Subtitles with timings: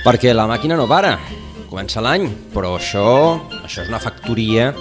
[0.00, 1.20] Perquè la màquina no para,
[1.70, 4.72] comença l'any, però això, això és una factoria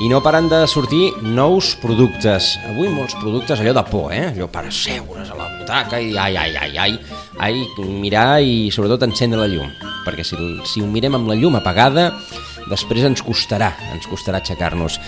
[0.00, 2.54] i no paren de sortir nous productes.
[2.70, 4.26] Avui molts productes, allò de por, eh?
[4.32, 6.98] allò per asseure's a la butaca i ai, ai, ai, ai,
[7.38, 7.60] ai,
[8.02, 9.70] mirar i sobretot encendre la llum,
[10.06, 12.10] perquè si, si ho mirem amb la llum apagada,
[12.70, 14.98] després ens costarà, ens costarà aixecar-nos.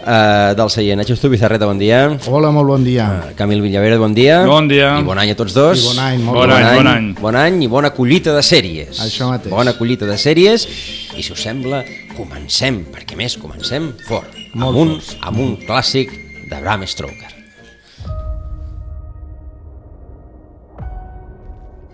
[0.00, 2.06] Uh, del seient, Estu Bizarreta, bon dia.
[2.30, 3.04] Hola, molt bon dia.
[3.20, 4.38] Uh, Camil Villavera, bon dia.
[4.48, 4.94] Bon dia.
[4.96, 5.82] I bon any a tots dos.
[5.82, 7.10] I bon any, molt Bon any, bon any.
[7.20, 9.02] Bon any i bona collita de sèries.
[9.04, 9.52] Això mateix.
[9.52, 10.64] Bona collita de sèries.
[11.12, 11.82] I si us sembla,
[12.20, 14.36] comencem, perquè més comencem fort.
[14.52, 15.16] Molt amb un, forts.
[15.24, 16.12] amb un clàssic
[16.50, 17.32] de Bram Stoker.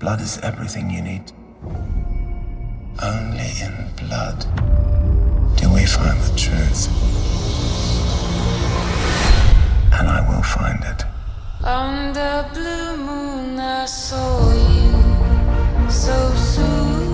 [0.01, 1.33] Blood is everything you need.
[3.03, 4.45] Only in blood
[5.57, 6.89] do we find the truth.
[9.93, 11.05] And I will find it.
[11.65, 15.91] Under blue moon, I saw you.
[15.91, 17.06] So soon.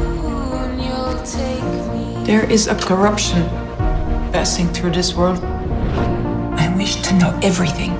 [1.22, 3.46] There is a corruption
[4.32, 5.38] passing through this world.
[6.58, 7.94] I wish to know everything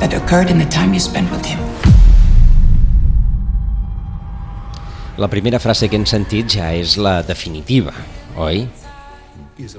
[0.00, 1.60] that occurred in the time you spent with him.
[5.18, 7.94] La primera frase que hem sentit ja és la definitiva,
[8.34, 8.64] oi?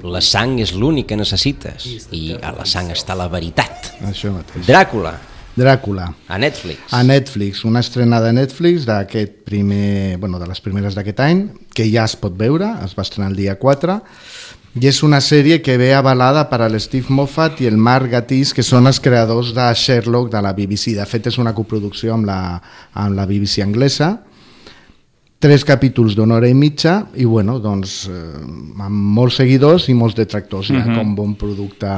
[0.00, 1.84] La sang és l'únic que necessites
[2.16, 3.92] i a la sang està la veritat.
[4.08, 4.64] Això mateix.
[4.64, 5.18] Dràcula,
[5.52, 6.08] Dràcula.
[6.28, 6.80] a Netflix.
[6.96, 11.44] A Netflix, una estrena de Netflix d'aquest primer, bueno, de les primeres d'aquest any,
[11.76, 14.00] que ja es pot veure, es va estrenar el dia 4,
[14.76, 18.52] i és una sèrie que ve avalada per a l'Steve Moffat i el Mark Gatiss,
[18.56, 20.92] que són els creadors de Sherlock de la BBC.
[20.98, 22.40] De fet, és una coproducció amb la,
[22.92, 24.10] amb la BBC anglesa,
[25.40, 28.40] tres capítols d'una hora i mitja i bueno, doncs eh,
[28.82, 31.92] amb molts seguidors i molts detractors ja, com bon producte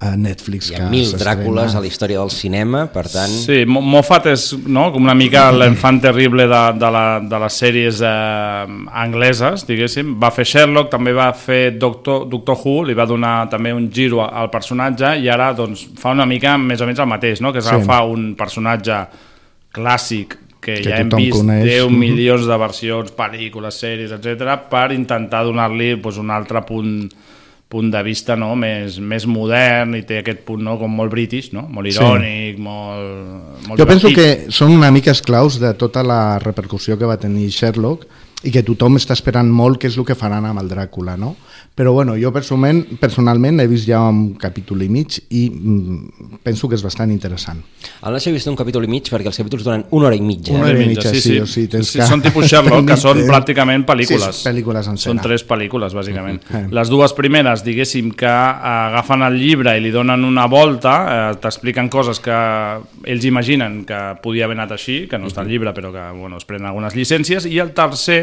[0.00, 1.36] a Netflix Hi ha mil s'estrena.
[1.40, 3.30] Dràcules a la història del cinema, per tant...
[3.32, 7.58] Sí, Mo- Moffat és no, com una mica l'enfant terrible de, de, la, de les
[7.62, 10.14] sèries eh, angleses, diguéssim.
[10.20, 14.20] Va fer Sherlock, també va fer Doctor, Doctor Who, li va donar també un giro
[14.26, 17.52] al personatge i ara doncs, fa una mica més o menys el mateix, no?
[17.52, 17.86] que és Sí.
[18.12, 19.00] un personatge
[19.72, 21.64] clàssic que, Que ja hem vist coneix.
[21.64, 21.98] 10 Mhm.
[21.98, 27.08] milions de versions, pel·lícules, sèries, etc per intentar donar-li doncs, un altre punt
[27.68, 28.52] punt de vista no?
[28.56, 30.76] més, més modern i té aquest punt no?
[30.78, 31.64] com molt british, no?
[31.68, 31.96] molt Sí.
[31.98, 34.46] irònic, molt, molt Jo penso divertit.
[34.46, 38.06] que són una mica esclaus de tota la repercussió que va tenir Sherlock
[38.44, 41.34] i que tothom està esperant molt què és el que faran amb el Dràcula, no?
[41.76, 46.70] Però bueno, jo personalment, personalment he vist ja un capítol i mig i mm, penso
[46.70, 47.58] que és bastant interessant.
[48.00, 50.22] El Nacho ha vist un capítol i mig perquè els capítols duren una hora i
[50.24, 50.54] mitja.
[50.54, 51.42] Una Una hora i mitja, sí, sí, sí.
[51.44, 52.06] o sigui, tens Sí, que...
[52.08, 54.40] són tipus Sherlock, que són pràcticament pel·lícules.
[54.40, 56.40] Sí, pel·lícules en Són tres pel·lícules, bàsicament.
[56.48, 56.72] Mhm.
[56.80, 61.92] Les dues primeres, diguéssim, que agafen el llibre i li donen una volta, eh, t'expliquen
[61.92, 62.40] coses que
[63.04, 66.40] ells imaginen que podia haver anat així, que no està al llibre, però que bueno,
[66.40, 68.22] es prenen algunes llicències, i el tercer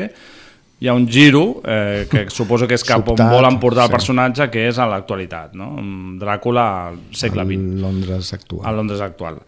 [0.84, 3.94] hi ha un giro eh, que suposo que és cap on Sobtat, volen portar el
[3.94, 3.96] sí.
[3.96, 5.70] personatge, que és a l'actualitat, no?
[6.20, 8.66] Dràcula al segle XX El Londres actual.
[8.68, 9.40] a Londres actual.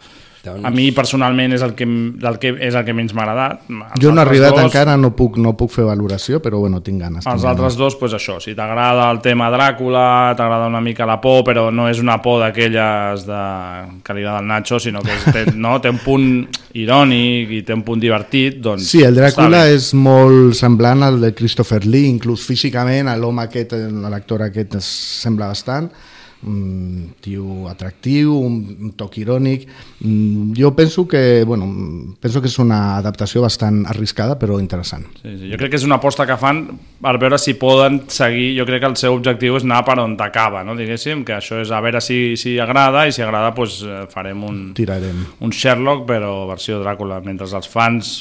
[0.54, 3.64] Doncs- A mi personalment és el que, del que, és el que menys m'ha agradat.
[3.70, 6.82] Els Jo no he arribat dos- encara, no puc, no puc fer valoració, però bueno,
[6.86, 7.26] tinc ganes.
[7.26, 7.78] Els tinc altres ganes.
[7.78, 11.90] dos, pues això, si t'agrada el tema Dràcula, t'agrada una mica la por, però no
[11.90, 13.42] és una por d'aquelles de...
[14.04, 17.62] que li agrada al Nacho, sinó que és, té, no, té un punt irònic i
[17.66, 22.08] té un punt divertit, doncs Sí, el Dràcula és molt semblant al de Christopher Lee,
[22.10, 23.74] inclús físicament, l'home aquest,
[24.12, 24.86] l'actor aquest es
[25.24, 25.90] sembla bastant,
[26.46, 28.58] un tio atractiu, un,
[28.88, 29.68] un toc irònic.
[30.02, 31.68] Mm, Jo penso que, bueno,
[32.22, 35.06] penso que és una adaptació bastant arriscada, però interessant.
[35.22, 35.50] Sí, sí.
[35.52, 36.66] Jo crec que és una aposta que fan
[37.02, 40.16] per veure si poden seguir, jo crec que el seu objectiu és anar per on
[40.18, 40.76] t'acaba, no?
[40.78, 44.44] diguéssim, que això és a veure si, si agrada i si agrada pues, eh, farem
[44.44, 45.26] un, Tirarem.
[45.42, 48.16] un Sherlock però versió Dràcula, mentre els fans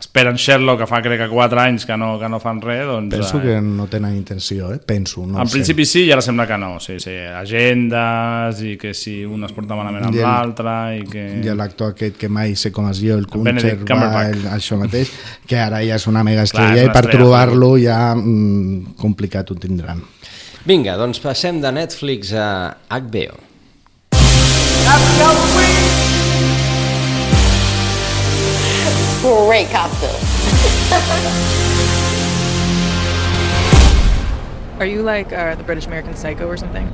[0.00, 3.12] esperen Sherlock que fa crec que 4 anys que no, que no fan res doncs,
[3.14, 4.78] Penso eh, que no tenen intenció, eh?
[4.80, 5.26] penso.
[5.26, 5.52] No en sé.
[5.58, 7.12] principi sí i ara sembla que no sí, sí,
[7.74, 11.24] agendes i que si un es porta malament amb I el- l'altre i que...
[11.44, 14.54] i l'actor aquest que mai sé com es diu, el Benedict Cumberbatch, Cumberbatch.
[14.56, 15.12] això mateix,
[15.46, 18.96] que ara ja és una mega Clar, estrella i una per estrella, trobar-lo ja mm,
[19.00, 20.00] complicat ho tindran.
[20.64, 22.48] Vinga, doncs passem de Netflix a
[22.88, 23.36] HBO.
[29.20, 30.08] Great costume.
[34.80, 36.86] Are you like uh, the British American Psycho or something?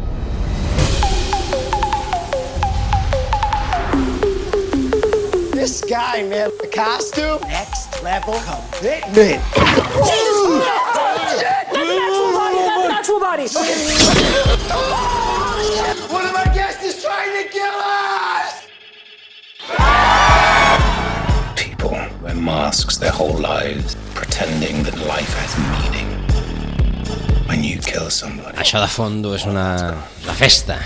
[5.53, 9.41] This guy, man, the costume, next level commitment.
[16.11, 18.16] One of my guests is trying to kill us!
[22.37, 26.07] Masks their whole lives, pretending that life has meaning.
[27.49, 29.95] When you kill somebody, Això de fondo és una,
[30.25, 30.81] una festa.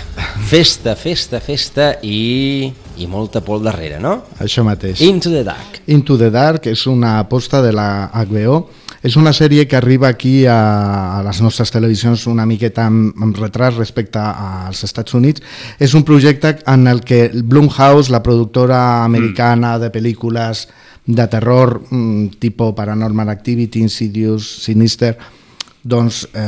[0.45, 2.69] Festa, festa, festa i,
[3.01, 4.27] i molta por al darrere, no?
[4.39, 5.01] Això mateix.
[5.01, 5.81] Into the Dark.
[5.89, 8.67] Into the Dark és una aposta de la HBO.
[9.01, 13.39] És una sèrie que arriba aquí a, a les nostres televisions una miqueta amb, amb
[13.41, 15.41] retras respecte als Estats Units.
[15.81, 20.67] És un projecte en el que Blumhouse, la productora americana de pel·lícules
[21.05, 25.17] de terror, mm, tipo Paranormal Activity, Insidious, Sinister,
[25.83, 26.39] doncs eh,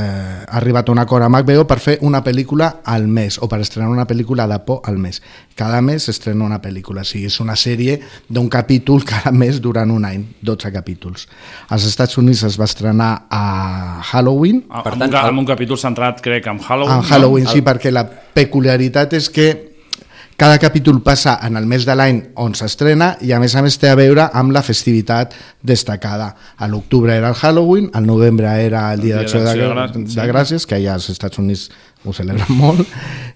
[0.47, 3.57] ha arribat a un acord amb HBO per fer una pel·lícula al mes o per
[3.63, 5.23] estrenar una pel·lícula de por al mes.
[5.57, 7.95] Cada mes s'estrena una pel·lícula, o sigui, és una sèrie
[8.29, 11.25] d'un capítol cada mes durant un any, 12 capítols.
[11.69, 15.79] Als Estats Units es va estrenar a Halloween, Per Per tant, amb, el- un capítol
[15.81, 16.97] centrat, crec, en Halloween.
[16.99, 19.72] en Halloween, sí, perquè la peculiaritat és que
[20.43, 23.77] cada capítol passa en el mes de l'any on s'estrena i a més a més
[23.79, 25.31] té a veure amb la festivitat
[25.63, 26.25] destacada.
[26.59, 30.65] A l'octubre era el Halloween, al novembre era el Dia Dia d'Acció de, de Gràcies,
[30.67, 31.69] que allà als Estats Units
[32.03, 32.83] ho celebren molt,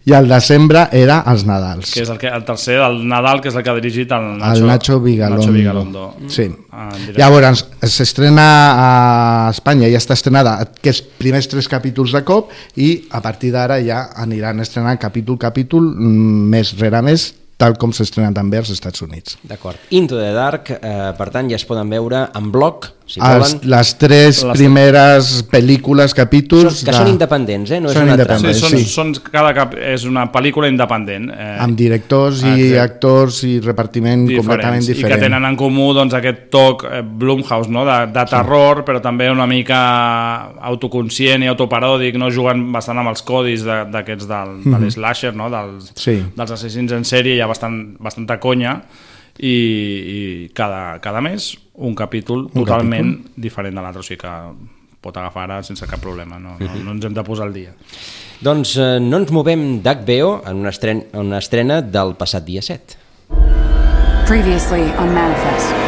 [0.07, 1.91] i al desembre era els Nadals.
[1.93, 4.27] Que és el, que, el tercer del Nadal, que és el que ha dirigit el
[4.37, 5.41] Nacho, el Nacho Vigalondo.
[5.41, 6.05] Nacho Vigalondo.
[6.31, 6.47] Sí.
[6.71, 6.91] Ah.
[7.17, 8.91] Llavors, s'estrena a
[9.51, 14.05] Espanya, ja està estrenada aquests primers tres capítols de cop i a partir d'ara ja
[14.15, 19.37] aniran estrenant capítol capítol mm, mes rere mes tal com s'estrena també als Estats Units.
[19.49, 19.81] D'acord.
[19.89, 23.69] Into the Dark, eh, per tant, ja es poden veure en bloc, si Els, volen.
[23.71, 26.83] les tres Les- primeres pel·lícules, capítols...
[26.83, 27.79] que són independents, eh?
[27.79, 28.83] No és són una Sí, independents, són, sí.
[28.91, 31.29] són, cada cap és una pel·lícula independent.
[31.31, 32.79] Eh, Amb directors i Exacte.
[32.83, 35.15] actors i repartiment completament diferents, i diferent.
[35.15, 37.85] que tenen en comú doncs, aquest toc eh, Blumhouse no?
[37.87, 39.79] de, de terror, però també una mica
[40.67, 42.29] autoconscient i autoparòdic, no?
[42.33, 45.49] jugant bastant amb els codis de- d'aquests del, de l'slasher, no?
[45.53, 46.19] dels, Sí.
[46.35, 48.81] dels assassins en sèrie, hi ha bastant, bastanta conya,
[49.39, 50.19] i, i
[50.57, 54.33] cada, cada mes un capítol Un totalment diferent de l'altre, o sigui que
[55.01, 57.73] pot agafar ara sense cap problema, no, no, no ens hem de posar al dia.
[58.43, 62.65] Doncs eh, no ens movem d'HBO en una, estrena, en una estrena del passat dia
[62.65, 63.03] 7.
[64.27, 65.86] Previously on Manifest.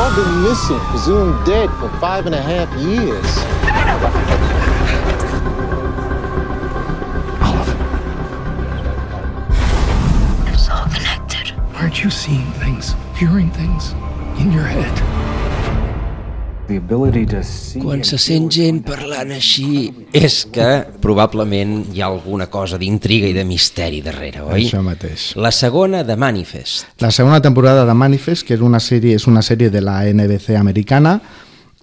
[0.00, 3.26] All been missing, presumed dead for five and a half years.
[10.48, 11.52] it's all connected.
[11.74, 13.92] Aren't you seeing things, hearing things
[14.40, 15.29] in your head?
[17.82, 20.68] Quan se sent gent parlant així és que
[21.02, 24.64] probablement hi ha alguna cosa d'intriga i de misteri darrere, oi?
[24.64, 25.30] Això mateix.
[25.36, 26.94] La segona de Manifest.
[27.02, 30.54] La segona temporada de Manifest, que és una sèrie, és una sèrie de la NBC
[30.58, 31.18] americana,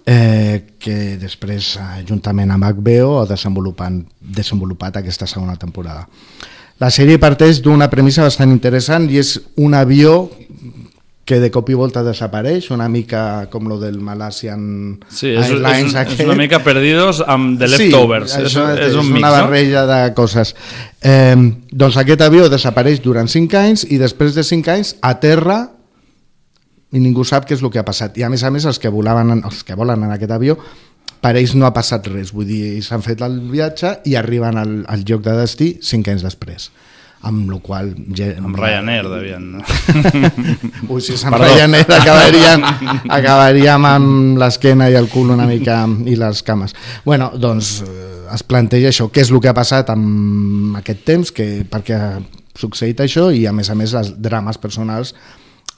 [0.08, 1.74] eh, que després,
[2.08, 6.06] juntament amb HBO, ha desenvolupant, desenvolupat aquesta segona temporada.
[6.78, 10.28] La sèrie parteix d'una premissa bastant interessant i és un avió
[11.28, 14.62] que de cop i volta desapareix, una mica com lo del Malaysian
[15.12, 16.24] Sí, és, Airlines és, és aquest.
[16.24, 18.32] una mica perdidos amb The Leftovers.
[18.32, 20.54] Sí, és, això és un és mix, una barreja de coses.
[21.04, 21.36] Eh,
[21.70, 25.66] doncs aquest avió desapareix durant 5 anys i després de 5 anys aterra
[26.96, 28.16] i ningú sap què és el que ha passat.
[28.16, 30.56] I a més a més els que, volaven, en- els que volen en aquest avió
[31.20, 34.84] per ells no ha passat res, vull dir, s'han fet el viatge i arriben al,
[34.88, 36.70] al lloc de destí 5 anys després
[37.26, 39.48] amb la qual ja, Amb Ryanair, devien.
[40.92, 41.48] Ui, si se'n Perdó.
[41.48, 42.66] Ryanair acabaríem,
[43.18, 46.76] acabaríem amb l'esquena i el cul una mica i les cames.
[47.04, 51.34] Bueno, doncs eh, es planteja això, què és el que ha passat amb aquest temps,
[51.34, 52.12] que, per què ha
[52.58, 55.14] succeït això i a més a més els drames personals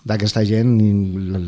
[0.00, 0.90] d'aquesta gent i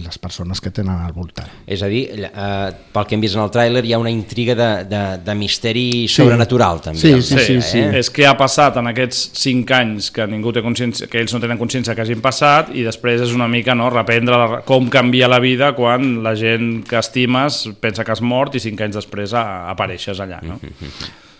[0.04, 1.48] les persones que tenen al voltant.
[1.64, 4.54] És a dir, eh, pel que hem vist en el tràiler hi ha una intriga
[4.58, 7.00] de, de, de misteri sobrenatural també.
[7.00, 7.80] Sí, sí, sí, sí.
[7.80, 8.02] Eh?
[8.02, 11.40] És que ha passat en aquests 5 anys que ningú té consciència, que ells no
[11.40, 15.30] tenen consciència que hagin passat i després és una mica no, reprendre la, com canvia
[15.32, 19.32] la vida quan la gent que estimes pensa que has mort i 5 anys després
[19.32, 20.42] a, apareixes allà.
[20.44, 20.60] No?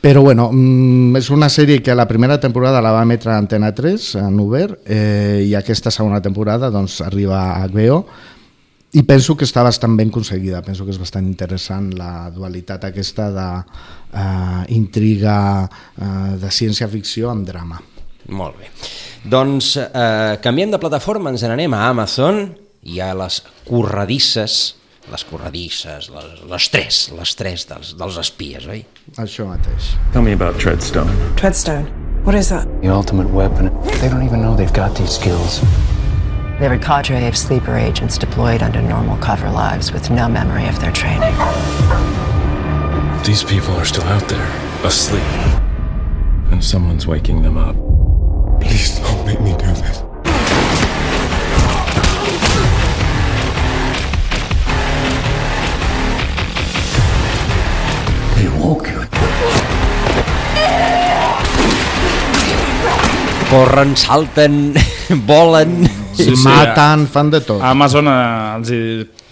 [0.03, 3.71] Però bueno, mm, és una sèrie que la primera temporada la va emetre a Antena
[3.71, 8.01] 3 en obert eh, i aquesta segona temporada doncs, arriba a HBO
[8.99, 13.31] i penso que està bastant ben aconseguida, penso que és bastant interessant la dualitat aquesta
[13.33, 13.47] de
[14.19, 17.79] eh, eh, de ciència-ficció amb drama.
[18.35, 18.69] Molt bé.
[19.23, 22.45] Doncs eh, canviem de plataforma, ens n'anem a Amazon
[22.83, 24.75] hi ha les corredisses,
[25.11, 28.85] les corredisses, les, les tres, les tres dels, dels espies, oi?
[29.19, 29.95] Això mateix.
[30.13, 31.11] Tell me about Treadstone.
[31.37, 31.89] Treadstone.
[32.25, 32.69] What is that?
[32.83, 33.73] The ultimate weapon.
[34.01, 35.61] They don't even know they've got these skills.
[36.59, 40.69] They have a cadre of sleeper agents deployed under normal cover lives with no memory
[40.69, 41.35] of their training.
[43.25, 44.47] These people are still out there,
[44.85, 45.23] asleep.
[46.53, 47.75] And someone's waking them up.
[48.61, 50.02] Please don't make me do this.
[58.63, 59.03] You.
[63.51, 64.73] Corren, salten,
[65.27, 65.83] volen...
[66.13, 67.61] Sí, sí, Maten, fan de tot.
[67.65, 68.15] A Amazon eh,
[68.59, 68.79] els hi,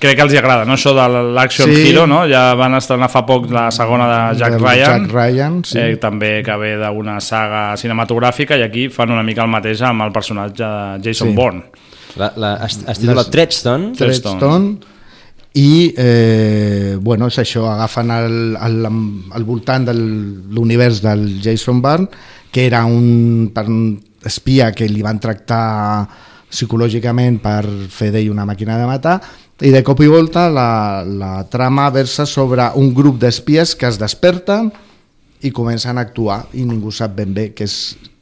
[0.01, 0.75] crec que els hi agrada, no?
[0.79, 1.05] Això de
[1.37, 1.83] l'Action Sí.
[1.91, 2.23] Hero, no?
[2.29, 5.05] Ja van estrenar fa poc la segona de Jack Del Ryan.
[5.05, 5.79] Jack Ryan, sí.
[5.79, 10.07] eh, també que ve d'una saga cinematogràfica i aquí fan una mica el mateix amb
[10.09, 11.37] el personatge de Jason Sí.
[11.37, 11.63] Bourne.
[12.17, 13.93] La, la, es, es titula Treadstone.
[14.01, 14.73] Treadstone
[15.59, 22.07] i eh, bueno, és això, agafen el, el, al voltant de l'univers del Jason Bourne
[22.51, 23.81] que era un, un
[24.27, 26.07] espia que li van tractar
[26.51, 29.19] psicològicament per fer d'ell una màquina de matar
[29.61, 33.99] i de cop i volta la, la trama versa sobre un grup d'espies que es
[34.01, 34.71] desperten
[35.43, 37.77] i comencen a actuar i ningú sap ben bé què és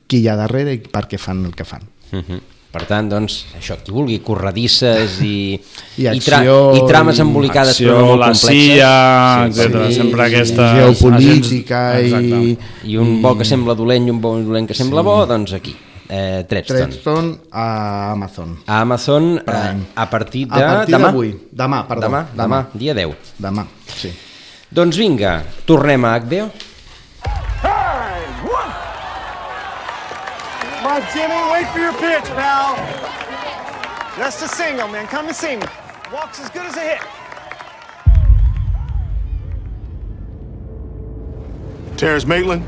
[0.08, 1.85] qui hi ha darrere i per què fan el que fan.
[2.12, 2.40] Uh -huh.
[2.68, 5.56] Per tant, doncs, això, qui vulgui corredisses i,
[5.96, 8.75] I i, tra acció, i trames embolicades acció, però no molt la complexes.
[8.75, 8.90] CIA,
[9.48, 12.52] etcètera, sempre aquestes geopolítica agents-
[12.84, 15.56] i, I un bo que sembla dolent i un bo dolent que sembla bo, doncs
[15.56, 15.72] aquí,
[16.10, 16.84] eh, Treadstone.
[16.92, 18.58] Treadstone a Amazon.
[18.66, 20.60] A Amazon eh, a partir de...
[20.60, 21.08] A partir demà?
[21.08, 21.32] d'avui.
[21.50, 22.04] Demà, perdó.
[22.04, 23.16] Demà, demà, dia 10.
[23.48, 23.64] Demà,
[23.96, 24.12] sí.
[24.68, 26.50] Doncs vinga, tornem a HBO.
[27.62, 27.77] Come
[30.99, 32.76] on, Jimmy, wait for your pitch, pal.
[34.17, 35.07] Just a single, man.
[35.07, 35.67] Come and see me.
[36.12, 37.00] Walks as good as a hit.
[41.97, 42.62] Terrence Maitland,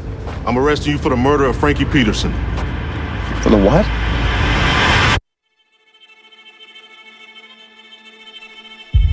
[0.47, 2.33] I'm arresting you for the murder of Frankie Peterson.
[3.43, 3.87] For the what?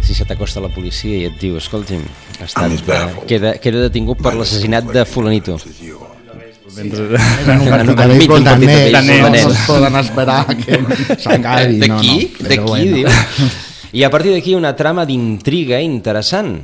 [0.01, 2.01] Si se t'acosta la policia i et diu, escolti'm,
[2.39, 5.59] ha estat, eh, queda, queda detingut per l'assassinat de fulanito.
[6.85, 10.79] Un de nens, béisbol de no, es poden esperar que
[11.23, 11.79] s'acabi.
[11.81, 12.17] D'aquí?
[12.37, 12.95] No, no, D'aquí, bueno.
[12.95, 13.07] diu?
[13.97, 16.59] I a partir d'aquí una trama d'intriga interessant.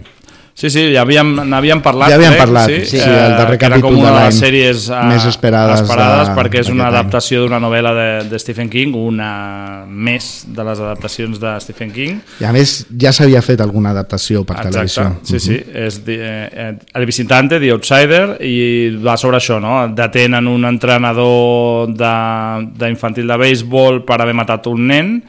[0.56, 2.12] Sí, sí, ja havíem, n'havíem parlat.
[2.12, 4.20] Ja havíem crec, parlat, sí, sí, eh, el darrer que era com capítol de una
[4.20, 8.30] de les sèries eh, més esperades esperades de- perquè és una adaptació d'una novel·la de,
[8.30, 12.20] de Stephen King, una més de les adaptacions de Stephen King.
[12.40, 15.08] I a més, ja s'havia fet alguna adaptació per televisió.
[15.24, 15.58] sí, sí.
[15.74, 19.88] És di, eh, eh, El Visitante, The Outsider, i va sobre això, no?
[19.90, 25.24] Detenen un entrenador de- d'infantil de, de béisbol per haver matat un nen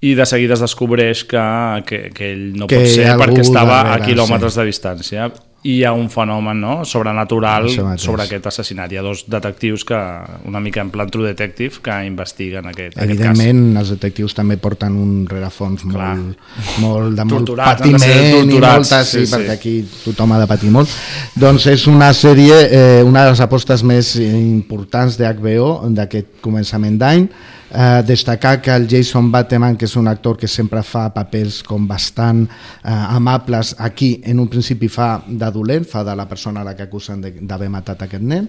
[0.00, 1.42] i de seguida es descobreix que,
[1.88, 4.60] que, que ell no Que pot ser perquè estava darrere, a quilòmetres sí.
[4.60, 5.28] de distància
[5.66, 6.74] i hi ha un fenomen no?
[6.86, 7.66] sobrenatural
[7.98, 8.92] sobre aquest assassinat.
[8.92, 9.98] Hi ha dos detectius que,
[10.46, 13.08] una mica en plan True Detective que investiguen aquest, aquest cas.
[13.08, 16.38] Evidentment, els detectius també porten un rerefons molt,
[16.84, 19.32] molt de molt Torturats, patiment i molta, sí, sí, sí.
[19.34, 19.74] perquè aquí
[20.04, 20.92] tothom ha de patir molt.
[21.34, 27.00] Doncs és una sèrie, eh, una de les apostes més importants de HBO d'aquest començament
[27.02, 27.28] d'any.
[27.76, 31.84] Eh, destacar que el Jason Bateman, que és un actor que sempre fa papers com
[31.86, 36.64] bastant eh, amables, aquí en un principi fa de dolent, fa de la persona a
[36.64, 38.48] la que acusen de- d'haver matat aquest nen,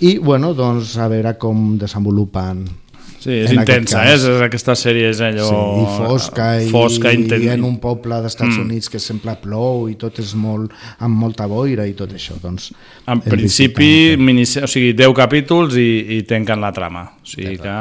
[0.00, 2.64] i bueno, doncs a veure com desenvolupen
[3.26, 4.14] Sí, és en intensa, eh?
[4.14, 5.46] És, aquesta sèrie és allò...
[5.48, 7.42] Sí, i fosca, i, fosca inten...
[7.42, 8.66] i en un poble d'Estats Mm.
[8.66, 10.70] Units que sempre plou i tot és molt,
[11.02, 12.36] amb molta boira i tot això.
[12.42, 12.72] Doncs,
[13.06, 14.60] En principi, minici...
[14.62, 17.02] o sigui, 10 capítols i, i tanquen la trama.
[17.22, 17.78] O sigui que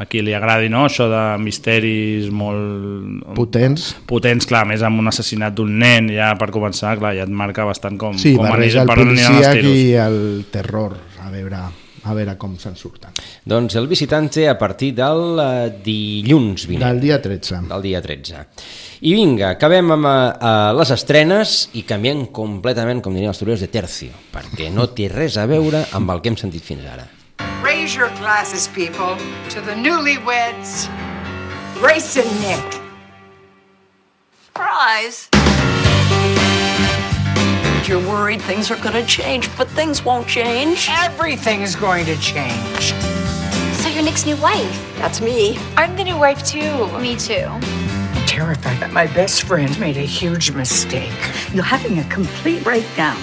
[0.00, 0.86] a qui li agradi no?
[0.88, 3.20] això de misteris molt...
[3.36, 3.90] Potents.
[4.08, 7.66] Potents, clar, més amb un assassinat d'un nen, ja per començar, clar, ja et marca
[7.68, 9.68] bastant com, Sí, com barreja el tiros.
[9.68, 10.18] i el
[10.52, 11.60] terror, a veure,
[12.00, 13.12] a veure com se'n surten.
[13.44, 16.86] Doncs el visitante a partir del eh, dilluns vinent.
[16.88, 17.62] Del dia 13.
[17.68, 18.44] Del dia 13.
[19.04, 23.72] I vinga, acabem amb eh, les estrenes i canviem completament, com dirien els historiadors, de
[23.76, 27.04] tercio, perquè no té res a veure amb el que hem sentit fins ara.
[27.62, 29.16] Raise your glasses, people,
[29.50, 30.88] to the newlyweds,
[31.74, 32.80] Grace and Nick.
[34.46, 35.28] Surprise!
[37.86, 40.88] You're worried things are gonna change, but things won't change.
[40.90, 42.94] Everything's going to change.
[43.74, 44.94] So you're Nick's new wife?
[44.96, 45.58] That's me.
[45.76, 46.86] I'm the new wife too.
[46.98, 47.44] Me too.
[47.46, 51.12] I'm terrified that my best friend made a huge mistake.
[51.52, 53.18] You're having a complete breakdown.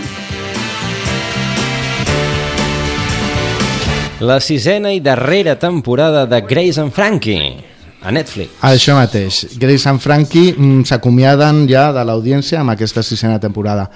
[4.20, 7.76] La sisena i darrera temporada de Grace and Frankie.
[8.02, 8.54] a Netflix.
[8.64, 9.58] Això mateix.
[9.60, 13.88] Grace and Frankie mm, s'acomiaden ja de l'audiència amb aquesta sisena temporada.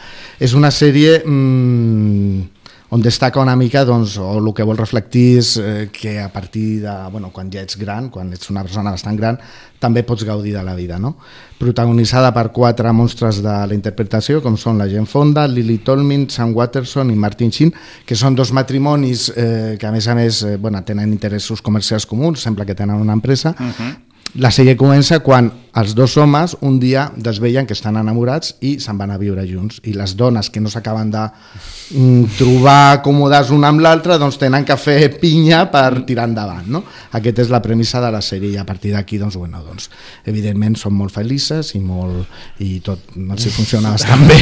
[0.42, 2.61] És una sèrie mm,
[2.92, 6.82] on destaca una mica doncs, o el que vol reflectir és eh, que a partir
[6.84, 9.40] de, bueno, quan ja ets gran, quan ets una persona bastant gran,
[9.80, 11.00] també pots gaudir de la vida.
[11.00, 11.14] No?
[11.58, 16.52] Protagonitzada per quatre monstres de la interpretació, com són la Jane Fonda, Lily Tolmin, Sam
[16.58, 17.72] Watterson i Martin Sheen,
[18.06, 22.06] que són dos matrimonis eh, que a més a més eh, bueno, tenen interessos comercials
[22.06, 23.92] comuns, sembla que tenen una empresa, uh -huh.
[24.40, 28.98] La sèrie comença quan els dos homes un dia desvellen que estan enamorats i se'n
[29.00, 31.22] van a viure junts i les dones que no s'acaben de
[31.96, 36.84] mm, trobar còmodes una amb l'altra doncs tenen que fer pinya per tirar endavant no?
[37.18, 39.90] aquesta és la premissa de la sèrie i a partir d'aquí doncs, bueno, doncs,
[40.26, 42.26] evidentment són molt felices i, molt,
[42.60, 44.40] i tot no els hi funciona bastant bé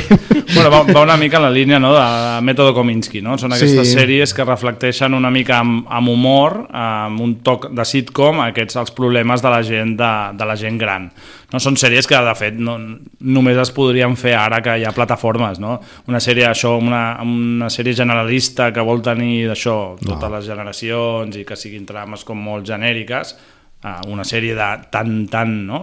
[0.53, 3.37] bueno, va, va una mica en la línia no, de Método Kominsky no?
[3.41, 3.97] són aquestes sí.
[3.99, 8.95] sèries que reflecteixen una mica amb, amb humor amb un toc de sitcom aquests els
[8.95, 11.09] problemes de la gent gent de, de la gent gran.
[11.53, 12.77] No són sèries que, de fet, no,
[13.19, 15.77] només es podrien fer ara que hi ha plataformes, no?
[16.11, 20.35] Una sèrie, això, una, una sèrie generalista que vol tenir d'això, totes no.
[20.37, 23.35] les generacions i que siguin trames com molt genèriques,
[23.79, 25.77] una sèrie de tant, tant, no?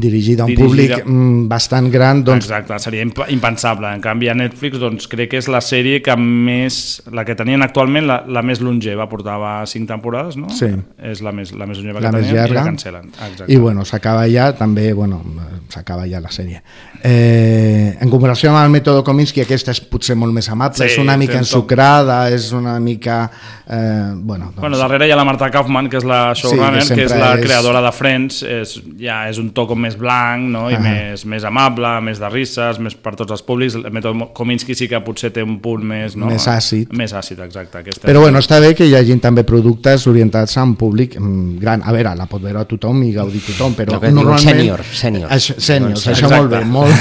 [0.00, 0.64] Dirigida a un dirigida...
[0.64, 2.46] públic mm, bastant gran, doncs...
[2.46, 3.90] Exacte, seria imp impensable.
[3.92, 7.60] En canvi, a Netflix, doncs, crec que és la sèrie que més, la que tenien
[7.66, 10.48] actualment, la, la més longeva, portava cinc temporades, no?
[10.56, 10.70] Sí.
[11.04, 12.54] És la més, la més longeva la que més tenien llarga.
[12.54, 13.12] i la cancel·len.
[13.12, 13.50] Exacte.
[13.52, 15.20] I, bueno, s'acaba ja, també, bueno,
[15.68, 16.62] s'acaba ja la sèrie.
[17.04, 21.04] Eh, en comparació amb el mètode Kominsky, aquesta és potser molt més amable, sí, és
[21.04, 23.20] una mica ensucrada, és una mica...
[23.68, 24.62] Eh, bueno, doncs...
[24.64, 27.17] bueno, darrere hi ha la Marta Kaufman, que és la showrunner, sí, que, que és
[27.20, 27.44] la és...
[27.44, 30.66] creadora de Friends, és, ja és un to com més blanc no?
[30.70, 30.88] i uh -huh.
[30.88, 33.74] més, més amable, més de risses, més per tots els públics.
[33.74, 36.16] El Kominsky sí que potser té un punt més...
[36.16, 36.26] No?
[36.26, 36.92] Més àcid.
[36.92, 37.78] Més àcid, exacte.
[37.78, 41.58] Aquesta Però bueno, està bé que hi hagi també productes orientats a un públic mm,
[41.58, 41.82] gran.
[41.84, 44.58] A veure, la pot veure a tothom i gaudir tothom, però no, normalment...
[44.58, 45.30] Sènior, sènior.
[45.34, 46.36] Això, sèniors, això exacte.
[46.36, 46.94] molt bé, molt,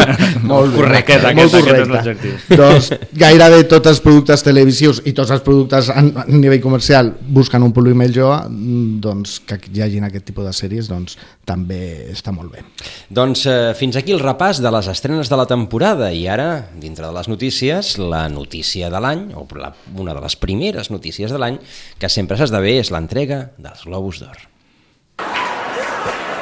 [0.52, 1.70] molt correcte, aquest, molt correcte.
[1.70, 2.58] aquest és l'adjectiu.
[2.60, 2.90] Doncs
[3.24, 7.96] gairebé tots els productes televisius i tots els productes a nivell comercial busquen un públic
[7.98, 12.52] més jove, mm, doncs que hi hagin aquest tipus de sèries doncs, també està molt
[12.54, 12.64] bé.
[13.08, 17.06] Doncs eh, fins aquí el repàs de les estrenes de la temporada i ara, dintre
[17.06, 21.40] de les notícies, la notícia de l'any, o la, una de les primeres notícies de
[21.40, 21.60] l'any,
[21.98, 24.48] que sempre s'esdevé és l'entrega dels Globus d'Or.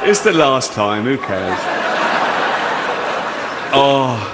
[0.03, 1.59] It's the last time, who cares?
[3.73, 4.32] Oh,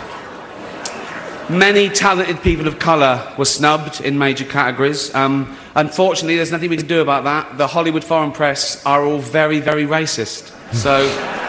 [1.50, 5.14] many talented people of colour were snubbed in major categories.
[5.16, 7.58] Um, unfortunately, there's nothing we can do about that.
[7.58, 10.54] The Hollywood foreign press are all very, very racist.
[10.74, 11.02] So...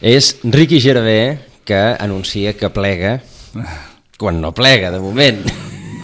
[0.00, 3.20] És Ricky Gervais que anuncia que plega
[4.18, 5.57] quan no plega, de moment.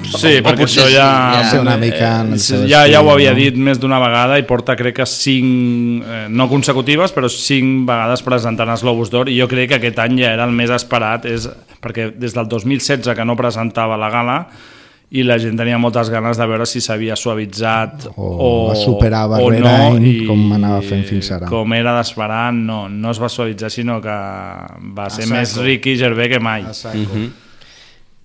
[0.04, 1.08] Sí, o, perquè això ja...
[1.50, 4.98] ja una mica eh, ja, ja ho havia dit més d'una vegada i porta, crec
[5.00, 9.72] que cinc, eh, no consecutives, però cinc vegades presentant els Globus d'Or i jo crec
[9.72, 11.48] que aquest any ja era el més esperat, és
[11.84, 14.38] perquè des del 2016 que no presentava la gala
[15.14, 19.26] i la gent tenia moltes ganes de veure si s'havia suavitzat o, o va superar
[19.36, 21.46] o no, any, i com anava fent fins ara.
[21.50, 24.16] Com era d'esperar, no, no es va suavitzar, sinó que
[24.96, 26.64] va ser més Ricky Gervais que mai.
[26.64, 27.30] Mm -hmm.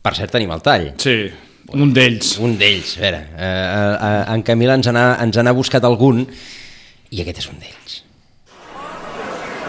[0.01, 0.93] Per cert, tenim el tall.
[0.97, 1.29] Sí,
[1.73, 2.37] un d'ells.
[2.39, 3.21] Un d'ells, a veure.
[3.37, 6.25] Eh, eh, en Camila ens n'ha ens n'ha buscat algun
[7.11, 8.03] i aquest és un d'ells.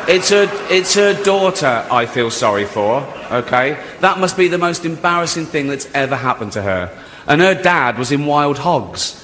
[0.09, 3.77] It's her, it's her daughter I feel sorry for, okay?
[4.01, 6.91] That must be the most embarrassing thing that's ever happened to her.
[7.29, 9.15] And her dad was in Wild Hogs.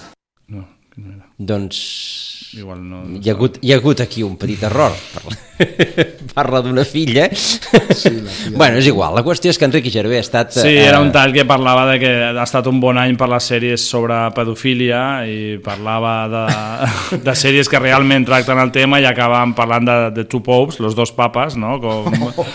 [0.48, 0.64] No,
[1.38, 4.94] doncs Igual no, no hi, ha hagut, hi ha hagut aquí un petit error.
[5.12, 5.36] Parla,
[6.36, 7.26] parla d'una filla.
[7.34, 8.56] Sí, la filla.
[8.56, 9.12] bueno, és igual.
[9.18, 10.54] La qüestió és que Enrique Gervais ha estat...
[10.56, 13.28] Sí, eh, era un tall que parlava de que ha estat un bon any per
[13.28, 16.44] les sèries sobre pedofília i parlava de,
[17.28, 20.96] de sèries que realment tracten el tema i acaben parlant de, de Two Popes, los
[20.96, 21.76] dos papes, no?
[21.84, 22.08] Com,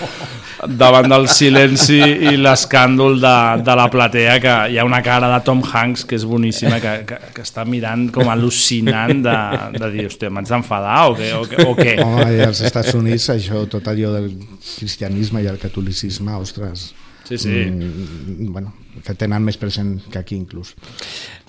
[0.67, 2.00] davant del silenci
[2.32, 6.17] i l'escàndol de, de la platea, que hi ha una cara de Tom Hanks que
[6.19, 9.38] és boníssima, que, que, que està mirant com al·lucinant de,
[9.78, 11.32] de dir, hòstia, m'haig d'enfadar o què?
[11.38, 11.95] O, o què?
[12.04, 14.32] Home, i als Estats Units això, tot allò del
[14.78, 16.91] cristianisme i el catolicisme, ostres...
[17.32, 17.50] Sí, sí.
[17.69, 18.74] Mm, bueno,
[19.06, 20.74] que tenen més present que aquí inclús.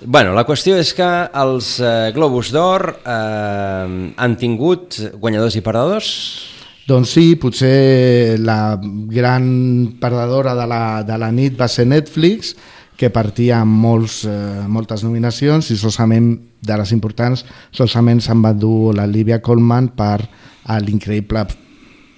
[0.05, 1.09] Bueno, la qüestió és que
[1.41, 6.13] els eh, Globus d'Or eh, han tingut guanyadors i perdedors?
[6.83, 12.57] Doncs sí, potser la gran perdedora de la, de la nit va ser Netflix,
[12.99, 17.41] que partia amb molts, eh, moltes nominacions i solament de les importants
[17.73, 20.21] solament se'n va dur la Lívia Colman per
[20.83, 21.47] l'increïble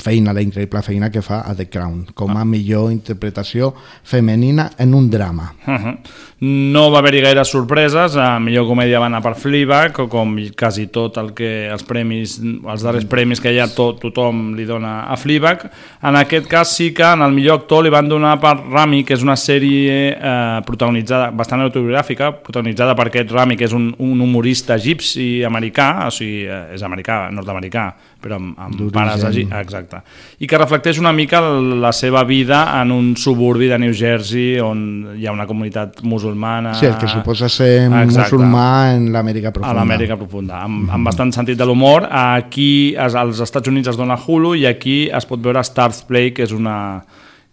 [0.01, 4.93] feina, la increïble feina que fa a The Crown, com a millor interpretació femenina en
[4.93, 5.53] un drama.
[5.65, 5.97] Uh -huh.
[6.45, 11.17] No va haver-hi gaire sorpreses, a millor comèdia va anar per Fleabag, com quasi tot
[11.17, 15.71] el que els premis, els darrers premis que ha, tot, tothom li dona a Fleabag.
[16.03, 19.13] En aquest cas sí que en el millor actor li van donar per Rami, que
[19.13, 24.21] és una sèrie eh, protagonitzada, bastant autobiogràfica, protagonitzada per aquest Rami, que és un, un
[24.21, 30.02] humorista egipci americà, o sigui, eh, és americà, nord-americà, però amb, amb pares egipcis, exacte,
[30.39, 35.15] i que reflecteix una mica la seva vida en un suburbi de New Jersey on
[35.15, 38.36] hi ha una comunitat musulmana Sí, el que suposa ser Exacte.
[38.36, 39.74] musulmà en l'Amèrica a profunda.
[39.80, 42.08] l'Amèrica profunda, amb, amb bastant sentit de l'humor.
[42.12, 46.43] Aquí, als Estats Units es dona Hulu i aquí es pot veure Starz Play, que
[46.43, 47.04] és una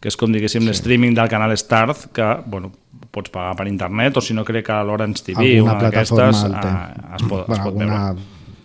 [0.03, 0.69] que és com diguéssim sí.
[0.73, 2.73] l'streaming del canal Starz, que bueno,
[3.13, 6.45] pots pagar per internet o si no crec que a l'Orange TV, Alguna una d'aquestes,
[6.49, 7.99] eh, es pot, bueno, es pot veure.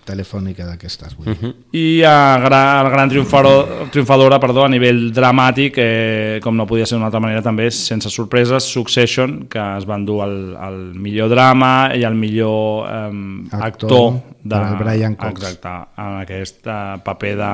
[0.07, 1.17] Telefònica d'aquestes.
[1.17, 1.51] vull dir.
[1.75, 6.87] I a gra, el gran triomfador, triomfadora perdó, a nivell dramàtic, eh, com no podia
[6.87, 11.29] ser d'una altra manera, també sense sorpreses, Succession, que es van dur el, el millor
[11.33, 13.13] drama i el millor eh,
[13.59, 15.41] actor, Actor, de, al Brian Cox.
[15.43, 17.53] Exacte, en aquest eh, paper de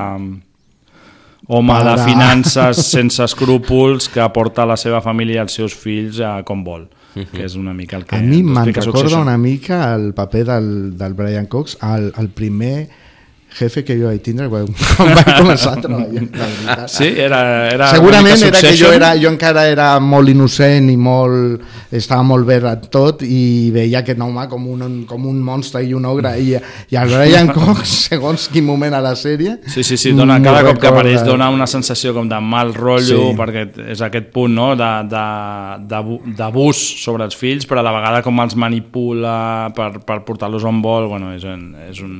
[1.46, 1.90] home Pare.
[1.90, 6.64] de finances sense escrúpols que porta la seva família i els seus fills a com
[6.64, 10.44] vol, que és una mica el que A mi me'n recorda una mica el paper
[10.50, 12.88] del, del Brian Cox, el, el primer
[13.54, 16.88] jefe que jo vaig tindre quan, quan vaig començar a treballar.
[16.90, 17.38] Sí, era,
[17.70, 21.62] era Segurament era que jo, era, jo encara era molt innocent i molt,
[21.94, 25.94] estava molt verd a tot i veia aquest home com un, com un monstre i
[25.94, 26.56] un ogre i,
[26.90, 30.64] i el Brian Cox, segons quin moment a la sèrie Sí, sí, sí, dona, cada
[30.66, 33.36] cop que apareix dona una sensació com de mal rotllo, Sí.
[33.38, 34.72] perquè és aquest punt no?
[36.38, 40.82] d'abús sobre els fills, però a la vegada com els manipula per, per portar-los on
[40.84, 42.16] vol, bueno, és, un, és un,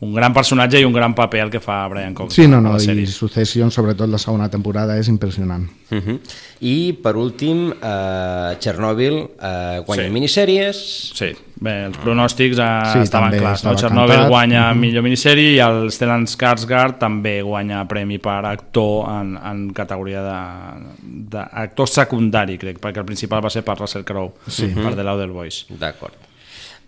[0.00, 2.70] un gran personatge i un gran paper el que fa Brian Cox Sí, no, no,
[2.76, 3.06] la i sèrie.
[3.06, 5.64] Succession, sobretot la segona temporada, és impressionant.
[5.90, 6.18] Uh -huh.
[6.60, 10.08] I, per últim, eh, Chernobyl eh, guanya Sí.
[10.08, 10.10] sí.
[10.12, 10.76] minissèries.
[11.14, 13.64] Sí, bé, els pronòstics eh, Sí, estaven clars.
[13.64, 13.72] No?
[13.72, 14.28] estava Chernobyl cantat.
[14.28, 14.80] guanya Mhm.
[14.80, 20.88] millor minissèrie i el Stellan Skarsgård també guanya premi per actor en, en categoria de-
[21.30, 24.66] d'actor secundari, crec, perquè el principal va ser per Russell Crowe, Sí.
[24.68, 25.66] per The Louder Voice.
[25.70, 26.12] D'acord.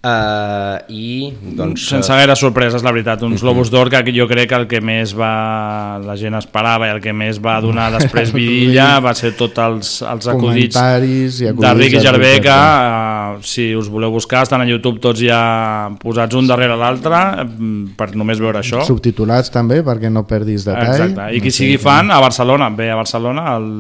[0.01, 1.83] Uh, I, doncs...
[1.91, 3.21] Sense gaire sorpreses, la veritat.
[3.27, 6.95] Uns Globus d'Or que jo crec que el que més va, la gent esperava i
[6.95, 11.75] el que més va donar després vidilla va ser tots els, els acudits acudits de
[11.77, 16.49] Ricky Ricky que, uh, si us voleu buscar, estan a YouTube tots ja posats un
[16.49, 18.81] darrere l'altre mm, per només veure això.
[18.89, 20.97] Subtitulats també, perquè no perdis detall.
[20.97, 21.29] Exacte.
[21.37, 23.73] I qui No sigui fan, a Barcelona, ve a Barcelona al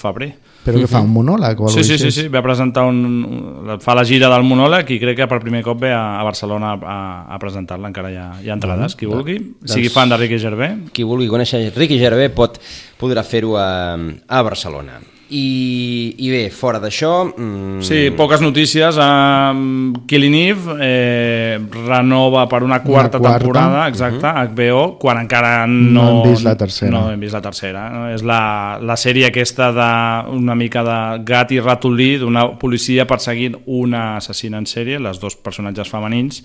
[0.00, 0.32] febrer.
[0.66, 3.00] Però que fa un monòleg o Sí, alguna sí, sí, sí, ve a presentar un,
[3.06, 6.24] un, fa la gira del monòleg i crec que per primer cop ve a, a
[6.26, 7.00] Barcelona a,
[7.34, 10.88] a presentar-la, encara hi ha, hi ha entrades, qui vulgui, sigui fan de Ricky Gervais.
[10.92, 12.60] Qui vulgui conèixer Ricky Gervais pot,
[13.00, 15.00] podrà fer-ho a, a Barcelona.
[15.28, 17.24] I, I bé, fora d'això...
[17.34, 18.96] Mm, Sí, poques notícies.
[19.00, 23.38] Um, Killing Eve eh, renova per una quarta, quarta.
[23.40, 26.92] temporada, exacte, HBO, quan encara no, No hem vist la tercera.
[26.94, 27.88] No hem vist la tercera.
[27.90, 28.04] No?
[28.14, 29.90] És la, la sèrie aquesta de
[30.36, 35.34] una mica de gat i ratolí, d'una policia perseguint una assassina en sèrie, les dos
[35.36, 36.44] personatges femenins,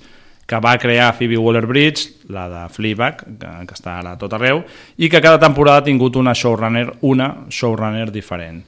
[0.51, 4.59] que va crear Phoebe Waller-Bridge, la de Fleabag, que, que està ara a tot arreu,
[4.99, 8.59] i que cada temporada ha tingut una showrunner, una showrunner diferent.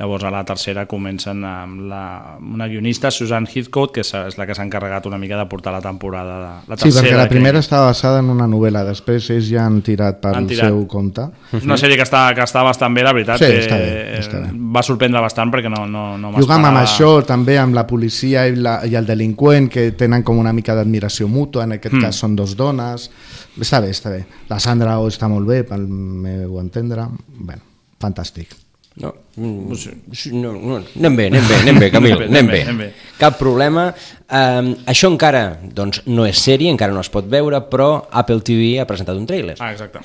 [0.00, 4.54] Llavors a la tercera comencen amb la, una guionista, Susan Heathcote, que és, la que
[4.56, 7.02] s'ha encarregat una mica de portar la temporada de, la Sí, tercera.
[7.04, 10.34] perquè la que- primera estava basada en una novel·la, després ells ja han tirat pel
[10.38, 10.70] Han tirat.
[10.70, 11.26] seu compte.
[11.52, 13.36] És una sèrie que està, que està bastant bé, la veritat.
[13.38, 14.48] Sí, eh, està bé, està bé.
[14.54, 18.46] Va sorprendre bastant perquè no, no, no Jugam amb m'esperava- això també amb la policia
[18.48, 22.00] i, la, i el delinqüent que tenen com una mica d'admiració mútua, en aquest Mm.
[22.00, 23.10] cas són dos dones
[23.60, 27.04] està bé, està bé, la Sandra Oh està molt bé pel meu entendre
[27.36, 27.60] bueno,
[28.00, 28.56] fantàstic
[29.00, 29.72] No, mm,
[30.36, 32.62] no, no, anem bé, anem bé, anem bé, Camil, anem bé.
[32.66, 32.88] anem bé.
[33.16, 33.86] Cap problema.
[34.28, 38.74] Um, això encara doncs, no és sèrie, encara no es pot veure, però Apple TV
[38.80, 39.56] ha presentat un tràiler.
[39.58, 40.04] Ah, exacte.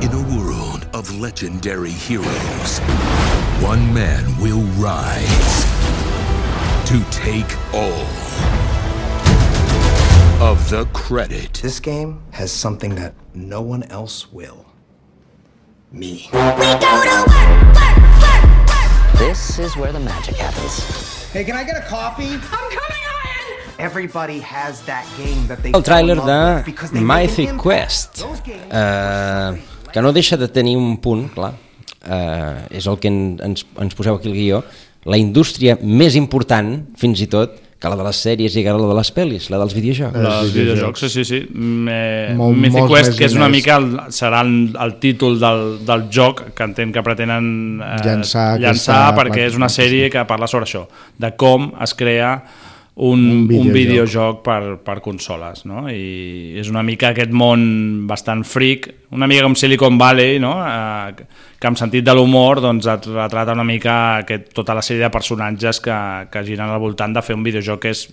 [0.00, 2.80] In a world of legendary heroes,
[3.60, 5.66] one man will rise
[6.88, 8.08] to take all
[10.40, 11.60] of the credit.
[11.62, 14.64] This game has something that no one else will.
[15.92, 16.30] Me.
[19.18, 21.28] This is where the magic happens.
[21.32, 22.32] Hey, can I get a coffee?
[22.32, 23.20] I'm coming on!
[23.78, 27.58] Everybody has that game that they El tràiler de Mythic.
[27.58, 29.60] Quest, eh,
[29.92, 31.52] que no deixa de tenir un punt, clar,
[32.00, 34.64] eh, és el que en, ens, ens poseu aquí el guió,
[35.04, 38.88] la indústria més important, fins i tot, que la de les sèries i que la
[38.90, 40.16] de les pel·lis, la dels videojocs.
[40.20, 41.38] La dels videojocs, sí, sí, sí.
[41.48, 44.52] Eh, Molt- Mythic Quest, que és una mica el, serà el,
[44.84, 49.56] el títol del, del joc que entenc que pretenen eh, Llançar llançar aquesta perquè és
[49.56, 50.84] una sèrie que parla sobre això,
[51.18, 52.34] de com es crea
[53.00, 53.72] un, Un un, videojoc.
[53.72, 55.86] videojoc per, per consoles, no?
[55.88, 60.58] I és una mica aquest món bastant freak, una mica com Silicon Valley, no?
[60.60, 61.24] Eh,
[61.60, 65.12] que amb sentit de l'humor doncs, et retrata una mica aquest, tota la sèrie de
[65.12, 65.96] personatges que,
[66.32, 68.06] que giren al voltant de fer un videojoc que és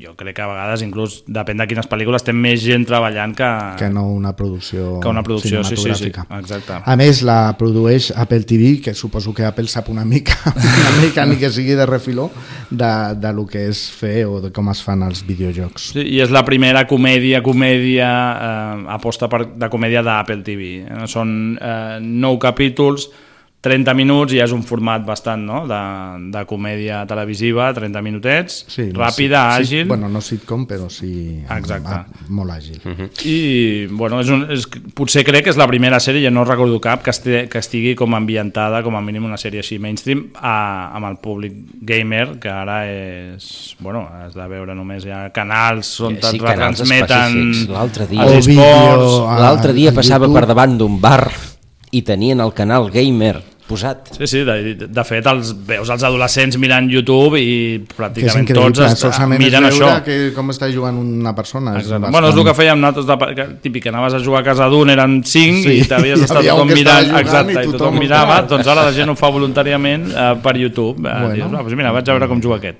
[0.00, 3.50] jo crec que a vegades inclús depèn de quines pel·lícules té més gent treballant que,
[3.80, 6.26] que no una producció que una producció sí, sí, sí, cinematogràfica.
[6.40, 10.92] exacte A més, la produeix Apple TV, que suposo que Apple sap una mica, una
[11.00, 12.30] mica ni que sigui de refiló,
[12.70, 15.92] de, de lo que és fer o de com es fan els videojocs.
[15.96, 20.72] Sí, I és la primera comèdia, comèdia, eh, aposta per, de comèdia d'Apple TV.
[20.86, 23.08] Eh, són eh, nou capítols,
[23.62, 25.60] 30 minuts i és un format bastant no?
[25.70, 25.76] de,
[26.34, 29.82] de comèdia televisiva, 30 minutets, Sí, ràpida, sí, àgil.
[29.84, 31.94] Sí, bueno, no sitcom, però sí Exacte.
[31.94, 32.80] ah, molt àgil.
[32.84, 33.08] Uh -huh.
[33.24, 36.80] I bueno, és un, és, potser crec que és la primera sèrie, jo no recordo
[36.80, 40.90] cap, que, esti, que estigui com ambientada, com a mínim una sèrie així mainstream, a,
[40.96, 43.76] amb el públic gamer, que ara és...
[43.78, 47.68] Bueno, has de veure només, ha canals on Sí, retransmeten específics.
[47.68, 49.20] L'altre dia, els esports...
[49.28, 50.40] a- l'altre dia passava YouTube.
[50.40, 51.30] per davant d'un bar
[51.92, 53.42] i tenien el canal gamer
[53.72, 54.12] posat.
[54.18, 54.56] Sí, sí, de,
[54.86, 59.90] de fet els, veus els adolescents mirant YouTube i pràcticament tots es, solament miren això.
[60.06, 61.74] que, com està jugant una persona.
[61.80, 64.42] És bastant- Bueno, és el que fèiem nosaltres, de, que, típic, que anaves a jugar
[64.44, 67.64] a casa d'un, eren cinc, Sí, i t'havies un tothom mirant, jugant exacte, i i
[67.64, 68.48] tothom tothom ho mirava, mirava.
[68.52, 71.34] doncs ara la gent ho fa voluntàriament eh, per YouTube, eh, Bueno.
[71.34, 72.78] dius, ah, doncs mira, vaig a veure com juga aquest.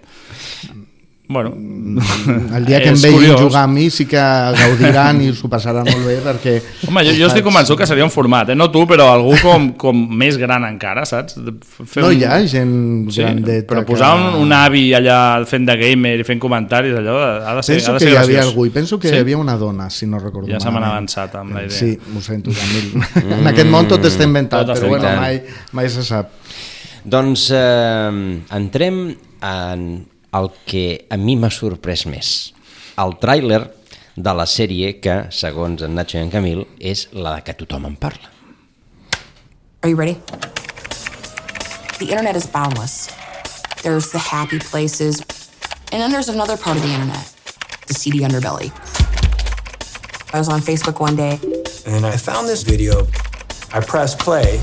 [1.29, 3.41] Bueno, El dia que em vegin curiós.
[3.41, 6.55] jugar a mi sí que gaudiran i s'ho passaran molt bé perquè...
[6.89, 8.57] Home, jo, jo estic convençut que seria un format, eh?
[8.59, 11.39] no tu, però algú com, com més gran encara, saps?
[11.87, 12.75] Fer No un- hi ha gent
[13.15, 16.99] Sí, grandeta però que- posar un, un avi allà fent de gamer i fent comentaris,
[17.01, 18.53] allò ha de ser, Penso ha de que ser hi havia graciós.
[18.53, 19.15] algú i penso que Sí?
[19.15, 20.93] hi havia una dona, si no recordo Ja se m'han malament.
[20.99, 21.79] avançat amb la idea.
[21.79, 22.93] Sí, ho sento, Camil.
[23.41, 25.41] en aquest món tot està inventat, Tot però bueno, mai,
[25.73, 26.29] mai se sap.
[27.05, 29.07] Doncs eh, entrem
[29.41, 29.89] en
[30.33, 32.53] el que a mi m'ha sorprès més.
[32.99, 33.61] El tràiler
[34.17, 37.87] de la sèrie que, segons en Nacho i en Camil, és la de que tothom
[37.89, 38.31] en parla.
[39.83, 40.17] Are you ready?
[41.99, 43.11] The internet is boundless.
[43.83, 45.21] There's the happy places,
[45.93, 47.33] and then there's another part of the internet,
[47.87, 48.71] the seedy underbelly.
[50.33, 51.39] I was on Facebook one day.
[51.87, 53.07] And I found this video.
[53.73, 54.61] I pressed play.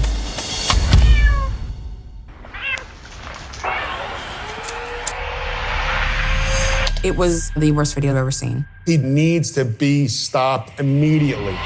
[7.02, 8.66] It was the worst video I've ever seen.
[8.86, 11.58] He needs to be stopped immediately.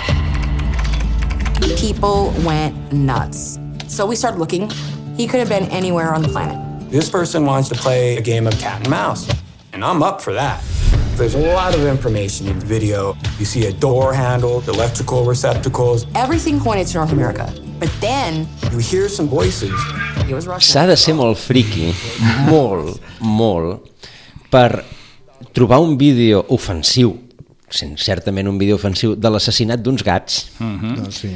[1.77, 3.57] People went nuts.
[3.87, 4.69] So we started looking.
[5.17, 6.59] He could have been anywhere on the planet.
[6.91, 9.27] This person wants to play a game of cat and mouse,
[9.73, 10.61] and I'm up for that.
[11.15, 13.15] There's a lot of information in the video.
[13.39, 16.05] You see a door handle, electrical receptacles.
[16.15, 17.51] Everything pointed to North America.
[17.79, 19.73] But then You hear some voices.
[20.29, 20.71] it was Russia.
[20.79, 21.93] S'ha de ser molt friki,
[22.49, 23.89] molt, molt,
[24.51, 24.83] per
[25.53, 27.13] trobar un vídeo ofensiu,
[27.69, 30.95] sent certament un vídeo ofensiu, de l'assassinat d'uns gats Mhm.
[30.95, 31.29] Doncs sí.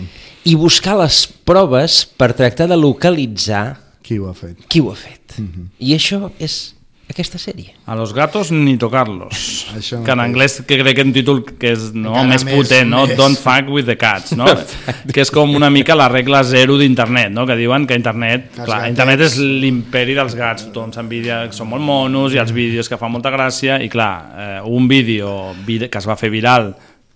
[0.46, 4.58] i buscar les proves per tractar de localitzar Qui ho ha fet?
[4.70, 5.36] qui ho ha fet.
[5.80, 6.74] I això és
[7.10, 7.74] aquesta sèrie.
[7.88, 9.66] A los gatos ni tocarlos.
[9.78, 12.90] Que en anglès que crec que un títol que és no, Encara més més- potent,
[12.90, 13.06] no?
[13.06, 13.16] més.
[13.20, 14.48] Don't fuck with the cats, no?
[15.14, 17.46] que és com una mica la regla zero d'internet, no?
[17.48, 18.90] Que diuen que internet, Els clar, gatets.
[18.96, 22.98] internet és l'imperi dels gats, tothom s'envidia que són molt monos i els vídeos que
[22.98, 26.74] fan molta gràcia i clar, eh, un vídeo que es va fer viral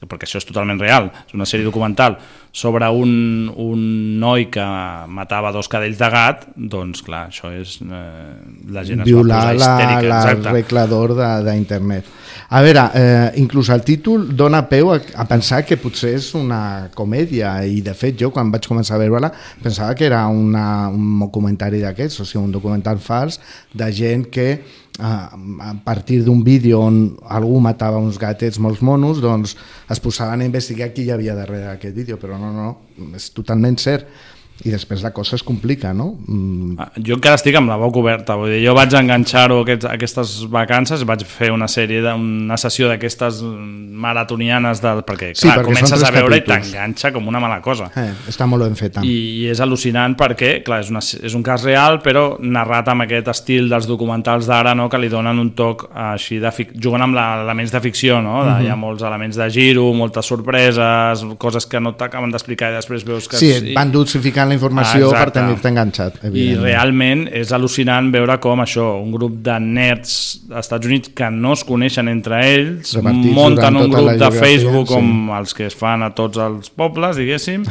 [0.09, 2.17] perquè això és totalment real, és una sèrie documental
[2.51, 3.83] sobre un, un
[4.19, 4.63] noi que
[5.07, 7.77] matava dos cadells de gat, doncs clar, això és...
[7.81, 10.41] Eh, la gent es violar va posar la, histèrica.
[10.47, 12.05] la regla d'or de- d'internet.
[12.51, 16.89] A veure, eh, inclús el títol dona peu a, a pensar que potser és una
[16.91, 19.29] comèdia i de fet jo quan vaig començar a veure-la
[19.63, 23.39] pensava que era una, un documentari d'aquests, o sigui un documental fals
[23.71, 24.59] de gent que eh,
[24.99, 29.55] a partir d'un vídeo on algú matava uns gatets molt monos doncs
[29.87, 32.69] es posaven a investigar qui hi havia darrere d'aquest vídeo, però no, no,
[33.15, 34.11] és totalment cert
[34.63, 36.15] i després la cosa es complica, no?
[36.27, 39.85] Mm, Ah, Jo encara estic amb la boca oberta, vull dir, jo vaig enganxar-ho aquests,
[39.89, 43.41] aquestes vacances, vaig fer una sèrie, de, una sessió d'aquestes
[44.01, 46.71] maratonianes, del, perquè, Sí, clar, perquè comences a veure i capítols.
[46.71, 47.89] t'enganxa com una mala cosa.
[47.95, 49.01] eh, està molt ben feta.
[49.03, 53.05] I, I és al·lucinant perquè, clar, és, una, és un cas real, però narrat amb
[53.05, 56.73] aquest estil dels documentals d'ara, no?, que li donen un toc així, de fic...
[56.81, 58.43] jugant amb elements de ficció, no?
[58.45, 58.61] De, Mhm.
[58.61, 63.03] Hi ha molts elements de giro, moltes sorpreses, coses que no t'acaben d'explicar i després
[63.07, 63.37] veus que...
[63.37, 65.39] Sí, et van dosificant la informació per Exacte.
[65.39, 66.19] tenir-te enganxat.
[66.31, 70.13] I realment és al·lucinant veure com això, un grup de nerds
[70.51, 74.31] als Estats Units que no es coneixen entre ells, Repartits munten un tota grup de
[74.37, 74.93] Facebook sí.
[74.93, 77.63] com els que es fan a tots els pobles, diguéssim,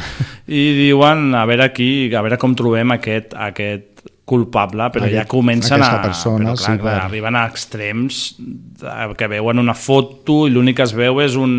[0.51, 3.87] i diuen a veure aquí, a veure com trobem aquest, aquest
[4.31, 6.01] culpable, però Aquest- ja comencen a...
[6.05, 10.53] persona, però clar, sí, clar, per- arriben a extrems de- que veuen una foto i
[10.53, 11.55] l'únic que es veu és un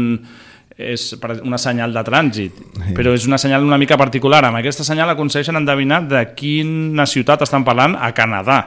[0.93, 1.09] és
[1.43, 2.59] una senyal de trànsit,
[2.97, 4.43] però és una senyal una mica particular.
[4.49, 8.63] Amb aquesta senyal aconsegueixen endevinar de quina ciutat estan parlant a Canadà.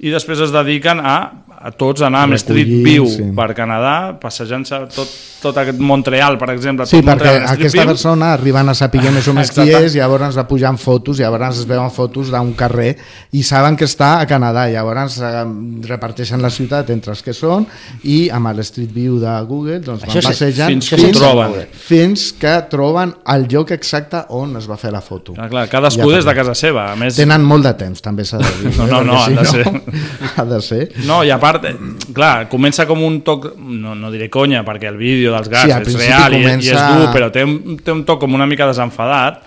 [0.00, 1.16] I després es dediquen a,
[1.60, 3.26] a tots anar amb Street View sí.
[3.36, 5.10] per Canadà, passejant-se tot,
[5.42, 6.86] tot aquest Montreal, per exemple.
[6.88, 7.90] Sí, perquè Montreal Street aquesta View.
[7.92, 11.68] persona arriben a saber més o menys qui és, llavors va pujant fotos, llavors es
[11.68, 12.94] veuen fotos d'un carrer
[13.36, 15.44] i saben que està a Canadà, llavors eh,
[15.88, 17.66] reparteixen la ciutat entre els que són
[18.08, 21.58] i amb l'Street View de Google doncs, van Això sí, passejant fins que s'ho troben.
[21.90, 25.34] fins que troben el lloc exacte on es va fer la foto.
[25.36, 26.86] Clar, clar, cadascú Ja des de casa seva.
[26.92, 28.72] A més, Tenen molt de temps, també s'ha de dir.
[28.80, 29.04] No, no, eh?
[29.04, 30.00] no, Perquè ha de ser.
[30.40, 30.82] ha de ser.
[31.04, 31.74] No, i a part, eh,
[32.14, 35.94] clar, comença com un toc, no, no diré conya, perquè el vídeo dels gats Sí,
[35.94, 38.46] és real i, i és comença- dur, però té un, té un toc com una
[38.46, 39.42] mica desenfadat,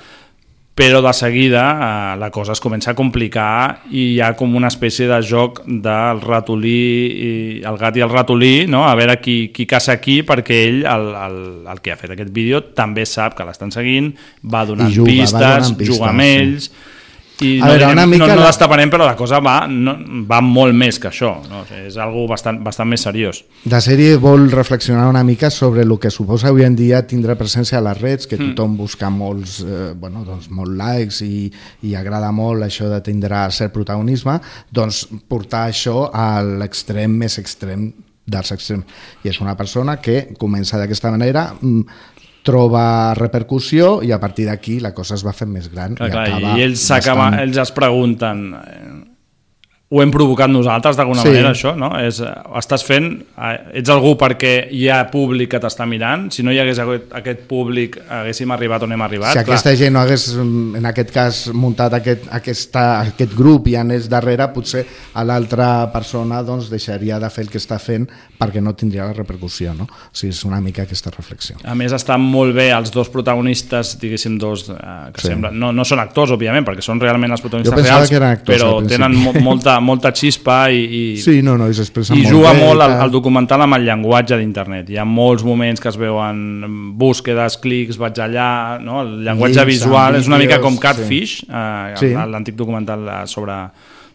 [0.73, 4.71] però de seguida eh, la cosa es comença a complicar i hi ha com una
[4.73, 6.79] espècie de joc del ratolí,
[7.13, 8.81] i el gat i el ratolí, no?
[8.89, 11.37] a veure qui, qui caça qui, perquè ell, el, el,
[11.69, 15.11] el que ha fet aquest vídeo, també sap que l'estan seguint, va donant I juga,
[15.11, 16.73] va pistes, donant pistes, juga amb sí.
[17.43, 19.67] I A no, veure, direm, una mica no, no la- destaparem, però la cosa va,
[19.67, 19.95] no,
[20.29, 21.33] va molt més que això.
[21.49, 21.61] No?
[21.61, 23.43] O sigui, és algo bastant, bastant més seriós.
[23.71, 27.77] La sèrie vol reflexionar una mica sobre el que suposa avui en dia tindre presència
[27.79, 28.53] a les reds, que Mm.
[28.55, 31.51] tothom busca molts, eh, bueno, doncs, molts likes i,
[31.83, 34.39] i agrada molt això de tindre cert protagonisme,
[34.71, 37.91] doncs portar això a l'extrem més extrem
[38.25, 38.85] dels extrems.
[39.25, 41.81] I és una persona que comença d'aquesta manera, mm,
[42.43, 46.11] troba repercussió i a partir d'aquí la cosa es va fent més gran Clar, i
[46.11, 46.83] clar, acaba I ells,
[47.31, 48.93] bastant- ells es pregunten eh,
[49.93, 51.29] ho hem provocat nosaltres d'alguna Sí.
[51.29, 51.91] manera això, no?
[52.01, 56.41] És, eh, estàs fent, eh, ets algú perquè hi ha públic que t'està mirant, si
[56.41, 59.33] no hi hagués aquest, aquest públic haguéssim arribat on hem arribat.
[59.33, 63.75] si aquesta gent no hagués, mm, en aquest cas, muntat aquest, aquesta, aquest grup i
[63.75, 68.07] anés darrere, potser a l'altra persona doncs, deixaria de fer el que està fent
[68.39, 69.73] perquè no tindria la repercussió.
[69.77, 69.83] No?
[69.85, 71.55] O sigui, és una mica aquesta reflexió.
[71.63, 74.75] A més, estan molt bé els dos protagonistes, diguéssim, dos eh,
[75.13, 75.27] que Sí.
[75.27, 75.57] semblen...
[75.59, 79.33] No, no són actors, òbviament, perquè són realment els protagonistes reals, actors però tenen mo
[79.33, 82.89] molta, molta xispa i, i, Sí, no, no, i i molt juga bé molt el,
[82.95, 83.05] tal.
[83.05, 84.89] el documental amb el llenguatge d'internet.
[84.89, 89.01] Hi ha molts moments que es veuen búsquedes, clics, vaig allà, no?
[89.03, 91.47] el llenguatge Links, visual és una mica com Catfish, sí.
[91.51, 92.13] eh, Sí.
[92.13, 93.53] l'antic documental eh, sobre,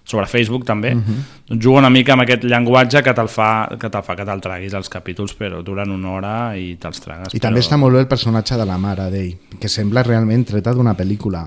[0.09, 1.15] sobre Facebook també, Mhm.
[1.49, 4.41] doncs juga una mica amb aquest llenguatge que te'l fa que te'l fa que te'l
[4.41, 7.35] traguis els capítols, però duren una hora i te'ls tragues.
[7.35, 7.65] I també però...
[7.67, 11.47] està molt bé el personatge de la mare d'ell, que sembla realment treta d'una pel·lícula.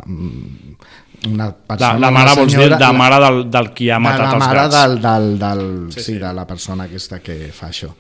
[1.27, 3.99] Una La, persona, la una mare, vols dir, senyora- de mare del, del qui ha
[3.99, 4.75] de matat la els mare gats.
[4.75, 6.17] del, del, del, Sí, sí, sí.
[6.19, 7.91] de la persona aquesta que fa això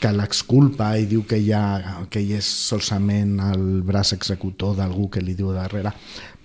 [0.00, 5.06] que l'exculpa i diu que, hi ha, que ell és solament el braç executor d'algú
[5.08, 5.92] que li diu darrere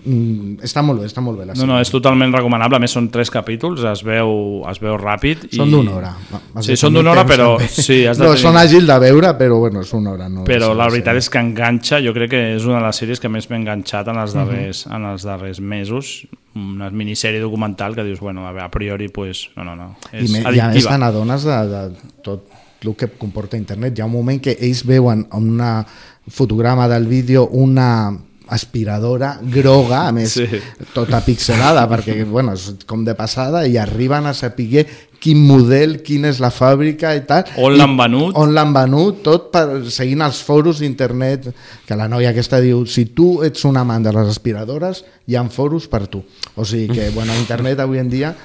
[0.05, 2.77] mm, està molt bé, està molt bé la No, no, és totalment recomanable.
[2.77, 5.47] A més, són tres capítols, es veu, es veu ràpid.
[5.55, 5.71] són i...
[5.71, 6.13] d'una hora
[6.55, 7.67] Has Sí, són d'una hora, però també.
[7.69, 8.43] sí, has de no, tenir...
[8.43, 11.39] són àgil de veure però bueno, és una hora no Però la veritat és que
[11.39, 14.35] enganxa, jo crec que és una de les sèries que més m'he enganxat en els
[14.35, 14.39] Mhm.
[14.45, 16.27] darrers, en els darrers mesos.
[16.55, 20.29] Una minissèrie documental que dius, bueno, a, veure, a priori, pues, no, no, no, és
[20.29, 21.83] I, me, i a més te n'adones de, de
[22.23, 22.47] tot
[22.83, 23.97] el que comporta internet.
[23.97, 25.85] Hi ha un moment que ells veuen en un
[26.27, 28.17] fotograma del vídeo una
[28.49, 30.47] aspiradora groga, a més Sí.
[30.93, 34.85] tota pixelada, perquè bueno, és com de passada, i arriben a saber
[35.19, 37.43] quin model, quina és la fàbrica i tal.
[37.57, 38.37] On l'han venut.
[38.39, 41.49] On l'han venut, tot per, seguint els foros d'internet,
[41.85, 45.43] que la noia aquesta diu, si tu ets un amant de les aspiradores, hi ha
[45.49, 46.23] foros per tu.
[46.55, 48.35] O sigui que, bueno, a internet avui en dia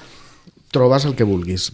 [0.73, 1.71] trobes el que vulguis.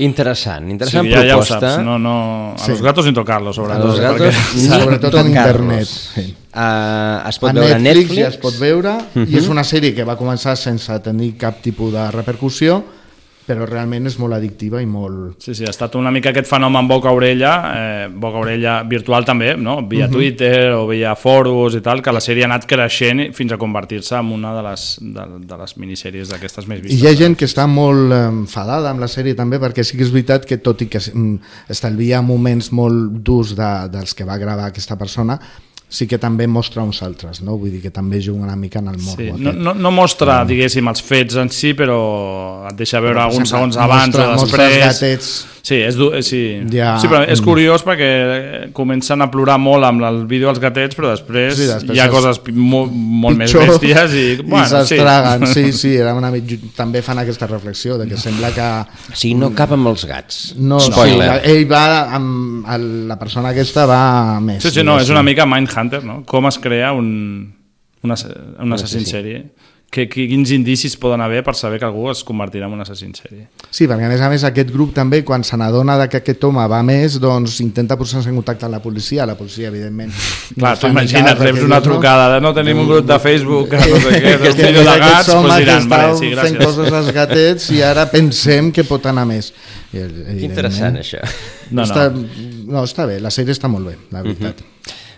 [0.00, 1.60] Interessant, interessant sí, ja, ja ho proposta.
[1.76, 2.54] saps, no, no...
[2.54, 2.70] A Sí.
[2.72, 3.84] los gatos sin tocarlos, A sobretot.
[3.86, 5.26] los gatos perquè- ni Sobretot en tocar-los.
[5.28, 5.86] internet.
[5.86, 6.36] Sí.
[6.54, 8.22] Uh, es pot a veure a Netflix, Netflix.
[8.22, 9.26] ja es pot veure Mhm.
[9.28, 12.82] i és una sèrie que va començar sense tenir cap tipus de repercussió
[13.50, 15.40] però realment és molt addictiva i molt...
[15.42, 19.80] Sí, sí, ha estat una mica aquest fenomen boca-orella, eh, boca-orella virtual també, no?
[19.88, 20.12] via Mhm.
[20.14, 24.16] Twitter o via foros i tal, que la sèrie ha anat creixent fins a convertir-se
[24.16, 27.02] en una de les, de, de les minissèries d'aquestes més I vistes.
[27.02, 30.06] hi ha gent que està molt eh, enfadada amb la sèrie també perquè sí que
[30.06, 31.36] és veritat que tot i que mm,
[31.70, 35.38] estalvia moments molt durs de, dels que va gravar aquesta persona
[35.90, 37.56] sí que també mostra uns altres, no?
[37.58, 39.18] Vull dir que també juga una mica en el morbo.
[39.18, 39.42] Sí, aquest.
[39.42, 42.00] no, no, no mostra, diguéssim, els fets en si, però
[42.70, 45.00] et deixa veure alguns exemple, segons abans mostra- o mostra els després.
[45.00, 45.32] gatets.
[45.62, 46.40] Sí, és, du- eh, sí.
[46.72, 47.44] Ja, sí però és mm.
[47.44, 48.08] curiós perquè
[48.72, 52.08] comencen a plorar molt amb el vídeo dels gatets, però després, Sí, després hi ha
[52.12, 54.96] coses molt, molt més bèsties i, bueno, i sí.
[54.96, 55.66] s'estraguen, sí.
[55.76, 56.32] sí, era una...
[56.76, 58.68] també fan aquesta reflexió de que sembla que...
[59.12, 60.40] Sigui, no cap amb els gats.
[60.56, 61.28] No, Spoiler.
[61.42, 61.84] Sí, ell va
[62.16, 62.64] amb...
[63.10, 64.02] La persona aquesta va
[64.40, 64.62] més.
[64.62, 66.22] Sí, sí, no, és una mica Mindhunter, no?
[66.28, 67.54] Com es crea un,
[68.02, 68.28] un, ass-
[68.58, 69.16] un assassí en sí.
[69.16, 69.42] sèrie.
[69.90, 73.08] Que, que, quins indicis poden haver per saber que algú es convertirà en un assassí
[73.08, 73.48] en sèrie.
[73.74, 76.46] Sí, perquè a més a més aquest grup també, quan se n'adona de que aquest
[76.46, 79.26] home va més, doncs intenta posar-se en contacte amb la policia.
[79.26, 80.14] La policia, evidentment...
[80.54, 83.82] Clar, tu imagina't, cas, reps una trucada de no tenim un grup de Facebook, que
[83.82, 86.64] no sé què, que vídeo de gats, doncs que diran, vale, sí, fent gràcies.
[86.70, 89.50] coses als gatets i ara pensem que pot anar més.
[89.90, 91.26] Evidentment, interessant, això.
[91.72, 91.88] No, no.
[91.90, 94.62] Està, no, està bé, la sèrie està molt bé, la veritat.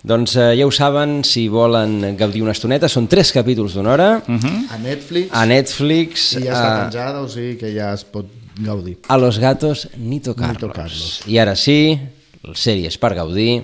[0.02, 4.08] Doncs eh, ja ho saben, si volen gaudir una estoneta, són tres capítols d'una hora
[4.26, 6.32] A Netflix, a Netflix.
[6.40, 8.26] i ja està eh, penjada, o sigui que ja es pot
[8.58, 8.96] gaudir.
[9.06, 10.58] a los gatos ni tocarlos.
[10.58, 11.20] Ni tocarlos.
[11.30, 11.98] I ara sí,
[12.54, 13.62] sèries per gaudir,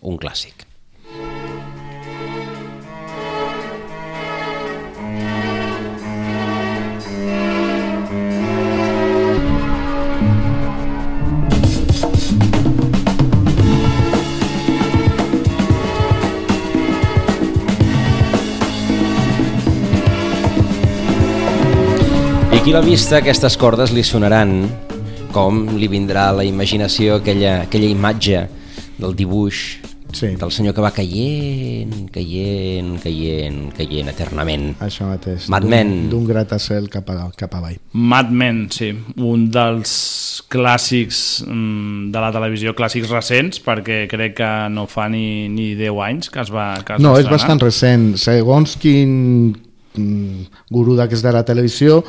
[0.00, 0.64] un clàssic.
[22.60, 24.50] I qui l'ha vista, aquestes cordes li sonaran
[25.32, 28.42] com li vindrà a la imaginació aquella, aquella imatge
[29.00, 29.60] del dibuix
[30.12, 30.34] sí.
[30.36, 34.74] del senyor que va caient, caient, caient, caient eternament.
[34.84, 35.46] Això mateix.
[35.48, 35.94] Mad d'un- Men.
[36.12, 37.78] D'un gratacel cap, a, cap avall.
[37.96, 44.52] Mad Men, sí, un dels clàssics mm, de la televisió, clàssics recents, perquè crec que
[44.68, 47.64] no fa ni, ni 10 anys que es va que es No, va és bastant
[47.64, 48.18] recent.
[48.20, 52.00] Segons quin gurú d'aquests de la televisió,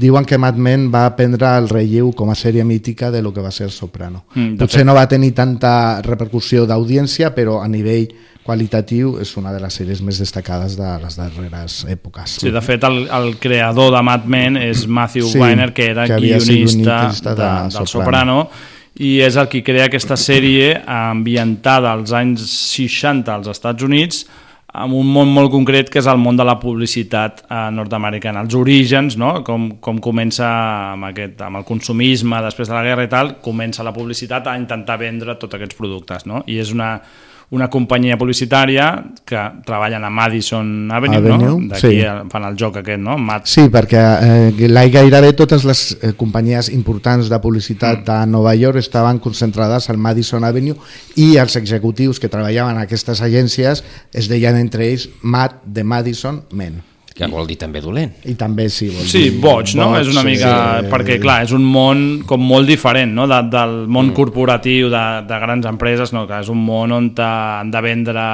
[0.00, 3.40] diuen que Mad Men va prendre el relleu com a sèrie mítica de lo que
[3.40, 4.24] va ser Soprano.
[4.34, 4.86] Mm, Potser fet.
[4.86, 8.08] no va tenir tanta repercussió d'audiència, però a nivell
[8.44, 12.40] qualitatiu és una de les sèries més destacades de les darreres èpoques.
[12.40, 16.06] Sí, de fet, el, el creador de Mad Men és Matthew Sí, Weiner, que era
[16.08, 17.88] que guionista, guionista de, de del Soprano.
[17.94, 18.38] Soprano,
[19.00, 22.42] i és el qui crea aquesta sèrie ambientada als anys
[22.74, 24.24] 60 als Estats Units,
[24.72, 28.54] amb un món molt concret que és el món de la publicitat eh, nord-americana, els
[28.58, 29.32] orígens, no?
[29.46, 30.46] com, com comença
[30.92, 34.56] amb, aquest, amb el consumisme després de la guerra i tal, comença la publicitat a
[34.60, 36.44] intentar vendre tots aquests productes, no?
[36.46, 36.94] i és una,
[37.50, 38.84] una companyia publicitària
[39.26, 41.68] que treballen a Madison Avenue, Avenue, no?
[41.72, 42.28] d'aquí sí.
[42.30, 43.16] fan el joc aquest, no?
[43.18, 48.54] Mad Sí, perquè eh, la- gairebé totes les eh, companyies importants de publicitat de Nova
[48.54, 50.76] York estaven concentrades al Madison Avenue
[51.16, 53.82] i els executius que treballaven en aquestes agències
[54.12, 56.89] es deien entre ells Mad de Madison Men.
[57.20, 58.14] Que vol dir també dolent.
[58.24, 59.90] I també sí, vol Sí, dir boig, no?
[60.00, 60.80] És una mica...
[60.80, 60.88] sí.
[60.92, 63.26] perquè, clar, és un món com molt diferent, no?
[63.30, 64.16] De, del món Mm.
[64.16, 66.26] corporatiu de, de grans empreses, no?
[66.26, 68.24] Que és un món on han de vendre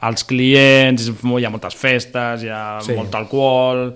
[0.00, 2.94] als clients, hi ha moltes festes, hi ha Sí.
[2.96, 3.92] molt alcohol,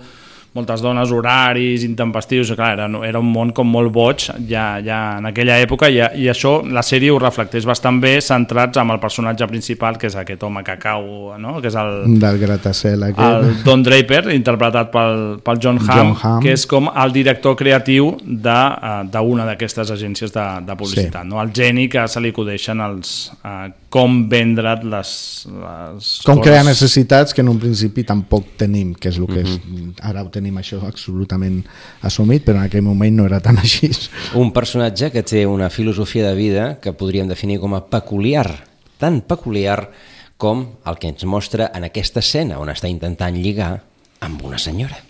[0.56, 5.28] moltes dones, horaris, intempestius, clar, era, era un món com molt boig ja, ja en
[5.30, 9.46] aquella època i, i això la sèrie ho reflecteix bastant bé centrats amb el personatge
[9.50, 11.58] principal que és aquest home que cau, no?
[11.60, 13.64] que és el, Del gratacel el aquest.
[13.66, 16.42] Don Draper, interpretat pel, pel John Hamm, John Hamm.
[16.44, 21.22] que és com el director creatiu d'una de, uh, d'aquestes agències de, de publicitat.
[21.24, 21.28] Sí.
[21.28, 21.40] No?
[21.42, 25.10] El geni que se li acudeixen els, uh, com vendre les,
[25.48, 26.44] les Com coses.
[26.44, 29.94] crear necessitats que en un principi tampoc tenim, que és el que és, Mhm.
[30.02, 31.64] ara ho tenim això absolutament
[32.06, 33.90] assumit, però en aquell moment no era tan així.
[34.38, 38.68] Un personatge que té una filosofia de vida que podríem definir com a peculiar,
[39.02, 39.90] tan peculiar
[40.38, 43.82] com el que ens mostra en aquesta escena on està intentant lligar
[44.22, 45.02] amb una senyora.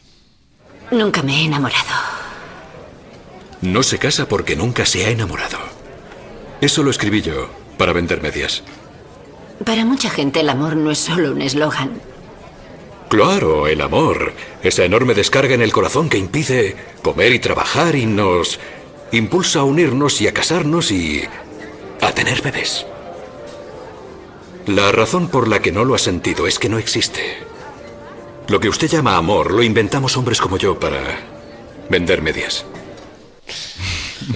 [0.90, 2.00] Nunca me he enamorado.
[3.60, 5.58] No se casa porque nunca se ha enamorado.
[6.60, 8.62] Eso lo escribí yo, para vender medias.
[9.64, 12.00] Para mucha gente el amor no es solo un eslogan.
[13.08, 14.32] Claro, el amor.
[14.62, 18.58] Esa enorme descarga en el corazón que impide comer y trabajar y nos
[19.12, 21.22] impulsa a unirnos y a casarnos y
[22.00, 22.86] a tener bebés.
[24.66, 27.38] La razón por la que no lo ha sentido es que no existe.
[28.48, 31.20] Lo que usted llama amor lo inventamos hombres como yo para
[31.88, 32.64] vender medias.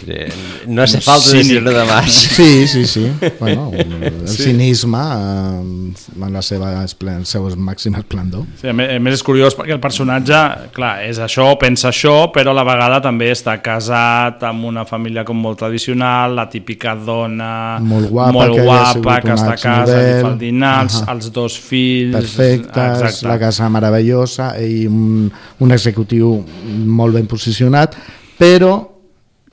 [0.07, 0.33] Eh,
[0.69, 1.47] No hace falta Cínic.
[1.47, 2.13] decirlo de más.
[2.13, 3.11] Sí, sí, sí.
[3.41, 4.45] Bueno, el Sí.
[4.45, 5.93] cinisme eh,
[6.27, 8.45] en la seva esplen- el seu màxim esplendor.
[8.61, 12.51] Sí, a més, més és curiós perquè el personatge, clar, és això, pensa això, però
[12.53, 17.79] a la vegada també està casat amb una família com molt tradicional, la típica dona
[17.81, 20.17] Molt guapa, molt que guapa que està a casa, exmodel.
[20.17, 21.13] li fa el dinars, Ahà.
[21.15, 22.15] els dos fills...
[22.15, 23.27] perfectes, Exacte.
[23.29, 26.45] la casa meravellosa i un, un executiu
[26.87, 27.97] molt ben posicionat,
[28.39, 28.90] però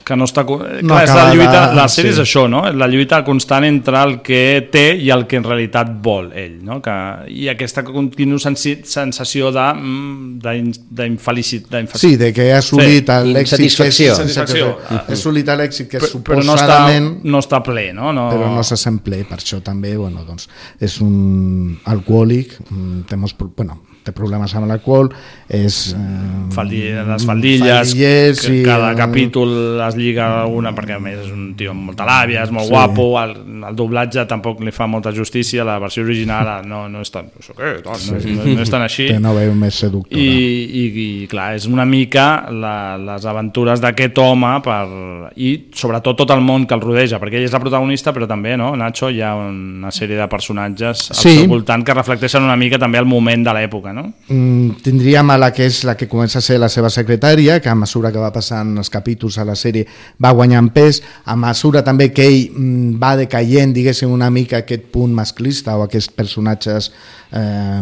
[0.08, 0.40] que no està...
[0.48, 2.16] eh, No Clar, és la lluita, la sèrie sí.
[2.16, 2.62] és això, no?
[2.72, 4.40] La lluita constant entre el que
[4.72, 6.80] té i el que en realitat vol ell, no?
[6.84, 6.94] Que,
[7.28, 11.94] I aquesta continua sensació de, mm, d'in- d'infelicitat.
[11.96, 13.32] sí, de que ha assolit Sí.
[13.34, 14.14] l'èxit que és, Insatisfacció.
[14.14, 14.78] Satisfacció.
[14.88, 18.12] ha assolit l'èxit que Però- però no està, suposadament no està ple, no?
[18.12, 18.30] no...
[18.30, 20.48] però no se sent ple, per això també bueno, doncs,
[20.80, 25.12] és un alcohòlic mm, té, molts, pro- bueno, té problemes amb l'alcohol
[25.48, 26.00] és eh,
[26.54, 31.30] Faldi, les faldilles, faldillers que i, cada capítol es lliga una perquè a més és
[31.32, 32.72] un tio amb molta làbia, és molt Sí.
[32.72, 32.74] sí.
[32.74, 33.32] guapo el,
[33.68, 37.54] el doblatge tampoc li fa molta justícia la versió original no, no és tan això
[37.56, 40.28] què, tal, no, és, no, no és tan així té una veu més seductora i,
[40.28, 40.84] i,
[41.22, 44.80] i clar, és una mica la, les aventures d'aquest home per,
[45.40, 48.56] i sobretot tot el món que el rodeja, perquè ell és la protagonista però també,
[48.60, 51.34] no, Nacho, hi ha una sèrie de personatges al Sí.
[51.40, 53.97] seu voltant que reflecteixen una mica també el moment de l'època, no?
[54.02, 57.70] Mm, tindríem a la que és la que comença a ser la seva secretària, que
[57.70, 59.86] a mesura que va passant els capítols a la sèrie
[60.22, 64.90] va guanyant pes, a mesura també que ell mm, va decaient, diguéssim, una mica aquest
[64.92, 66.92] punt masclista o aquests personatges
[67.32, 67.80] eh,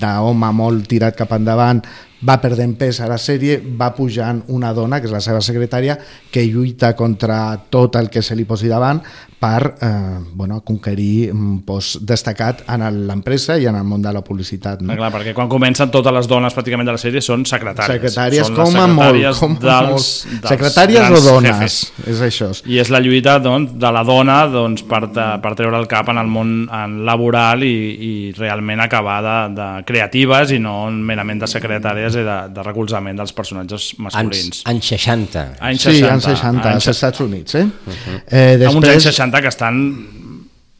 [0.00, 1.84] d'home molt tirat cap endavant,
[2.24, 5.98] va perdent pes a la sèrie, va pujant una dona, que és la seva secretària,
[6.32, 7.38] que lluita contra
[7.70, 9.02] tot el que se li posi davant
[9.44, 9.88] per eh,
[10.32, 14.80] bueno, conquerir un post destacat en l'empresa i en el món de la publicitat.
[14.80, 14.94] No?
[14.94, 17.98] Ah, clar, perquè quan comencen totes les dones pràcticament de la sèrie són secretàries.
[17.98, 20.38] Secretàries són com a molt, secretàries com dels, molt.
[20.46, 21.76] dels Secretàries o dones, jefes.
[22.14, 22.48] és això.
[22.64, 26.22] I és la lluita doncs, de la dona doncs, per, per treure el cap en
[26.24, 27.74] el món en laboral i,
[28.08, 33.18] i realment acabar de, de creatives i no merament de secretàries i de, de recolzament
[33.18, 34.62] dels personatges masculins.
[34.64, 35.44] Anys, anys 60.
[35.60, 36.12] Anys Sí, 60.
[36.12, 37.54] anys 60, anys als Estats Units.
[37.54, 37.64] Eh?
[37.64, 38.20] Uh -huh.
[38.30, 39.80] eh, Amb uns anys després, 60 que estan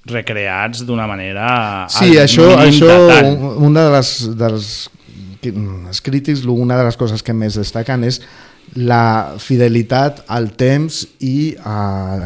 [0.06, 4.90] recreats d'una manera Sí, al això, això una de les, dels
[5.44, 8.20] els crítics, una de les coses que més destaquen és
[8.74, 11.76] la fidelitat al temps i a,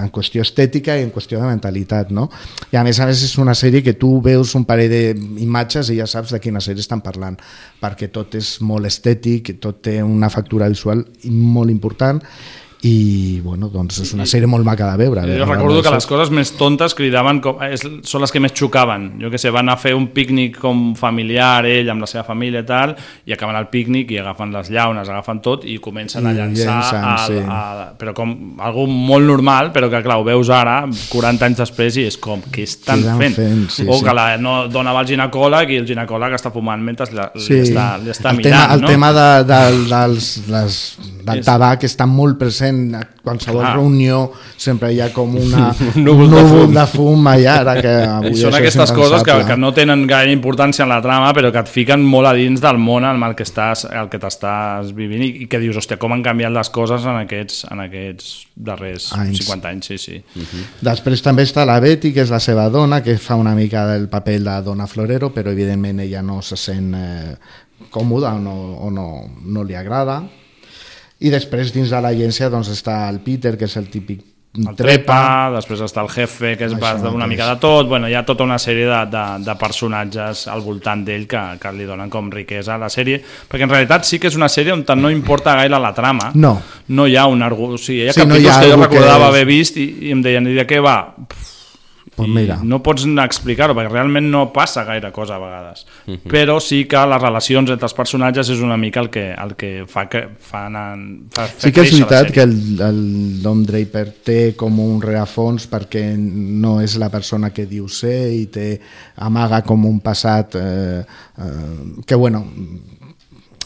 [0.05, 2.29] en qüestió estètica i en qüestió de mentalitat, no?
[2.73, 5.99] I a més a més és una sèrie que tu veus un parell d'imatges i
[5.99, 7.37] ja saps de quina sèrie estan parlant,
[7.83, 12.23] perquè tot és molt estètic, tot té una factura visual molt important
[12.87, 15.25] i bueno, doncs és una sèrie molt maca de veure.
[15.27, 19.09] Jo recordo que les coses més tontes cridaven com, és, són les que més xocaven.
[19.19, 22.63] Jo que sé, van a fer un pícnic com familiar, ell amb la seva família
[22.63, 22.95] i tal,
[23.27, 26.77] i acaben el pícnic i agafen les llaunes, agafen tot i comencen a I llançar,
[26.77, 27.41] llencen, a, sí.
[27.43, 31.99] a, però com algú molt normal, però que clar, ho veus ara, 40 anys després,
[31.99, 33.37] i és com, què estan Què estan fent?
[33.41, 33.67] fent?
[33.75, 34.07] Sí, o sí.
[34.07, 37.57] que la no, dona va al ginecòleg i el ginecòleg està fumant mentre la, Sí,
[37.59, 38.95] li està, li està el mirant, tema, el no?
[38.95, 39.61] tema de, de,
[39.91, 40.81] dels, les,
[41.27, 43.75] del tabac està molt present a qualsevol Clar.
[43.77, 44.21] reunió
[44.57, 46.75] sempre hi ha com una, Un núvol de fum.
[46.75, 50.33] de fum allà ara que avui I són aquestes coses que, que no tenen gaire
[50.33, 53.35] importància en la trama, però que et fiquen molt a dins del món en el
[53.39, 56.71] que estàs, el que t'estàs vivint i, i que dius, hòstia, com han canviat les
[56.71, 59.45] coses en aquests, en aquests darrers Anys.
[59.45, 60.23] 50 anys, sí, sí.
[60.35, 60.65] Uh -huh.
[60.93, 64.09] Després també està la Betty, que és la seva dona, que fa una mica del
[64.09, 67.37] paper de dona florero, però evidentment ella no se sent eh,
[67.91, 69.07] còmoda o, no, o no,
[69.45, 70.23] no li agrada.
[71.21, 74.21] I després dins de l'agència doncs, està el Peter, que és el típic
[74.59, 78.09] El trepa, després està el jefe, que és Això va una mica de tot, bueno,
[78.09, 81.85] hi ha tota una sèrie de, de, de personatges al voltant d'ell que, que li
[81.87, 84.85] donen com riquesa a la sèrie, perquè en realitat sí que és una sèrie on
[84.99, 86.57] no importa gaire la trama, No.
[86.89, 88.71] no hi ha un argument, o sigui, hi ha Sí, no hi capítols ha que
[88.73, 90.97] jo que recordava és- haver vist i, i em deien, i de què va?
[92.19, 92.59] Pues I mira.
[92.67, 95.85] no pots explicar-ho, perquè realment no passa gaire cosa a vegades.
[96.07, 96.27] Mhm.
[96.27, 99.85] Però sí que les relacions entre els personatges és una mica el que, el que
[99.87, 100.99] fa que fa anar,
[101.31, 103.01] fa, Sí que és veritat que el, el
[103.43, 108.47] Dom Draper té com un rerefons perquè no és la persona que diu ser i
[108.47, 108.81] té
[109.17, 111.05] amaga com un passat eh,
[111.39, 112.45] eh, que bueno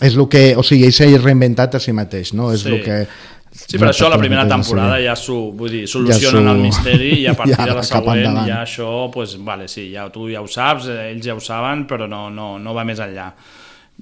[0.03, 2.51] és el que, o sigui, ell s'ha reinventat a si mateix, no?
[2.53, 2.73] És Sí.
[2.75, 3.07] el que
[3.53, 7.11] Sí, però això la primera temporada ja, su, vull dir, solucionen Ja el s'ho- misteri
[7.21, 10.41] i a partir ja de la següent ja això, pues, vale, sí, ja, tu ja
[10.41, 13.29] ho saps, eh, ells ja ho saben, però no, no, no va més enllà.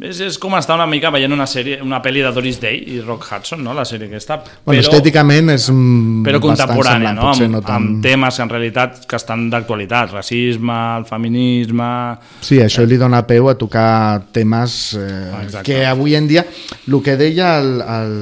[0.00, 3.00] És, és com estar una mica veient una sèrie, una pel·li de Doris Day i
[3.02, 3.74] Rock Hudson, no?
[3.74, 7.28] la sèrie aquesta, Bueno, però, estèticament és però bastant contemporània, semblant, no?
[7.34, 7.74] Amb, no tan...
[7.76, 11.90] amb temes en realitat que estan d'actualitat, racisme, el feminisme...
[12.40, 15.10] Sí, això li dona peu a tocar temes eh,
[15.42, 15.66] Exacte.
[15.68, 16.46] que avui en dia,
[16.86, 18.14] el que deia el, el,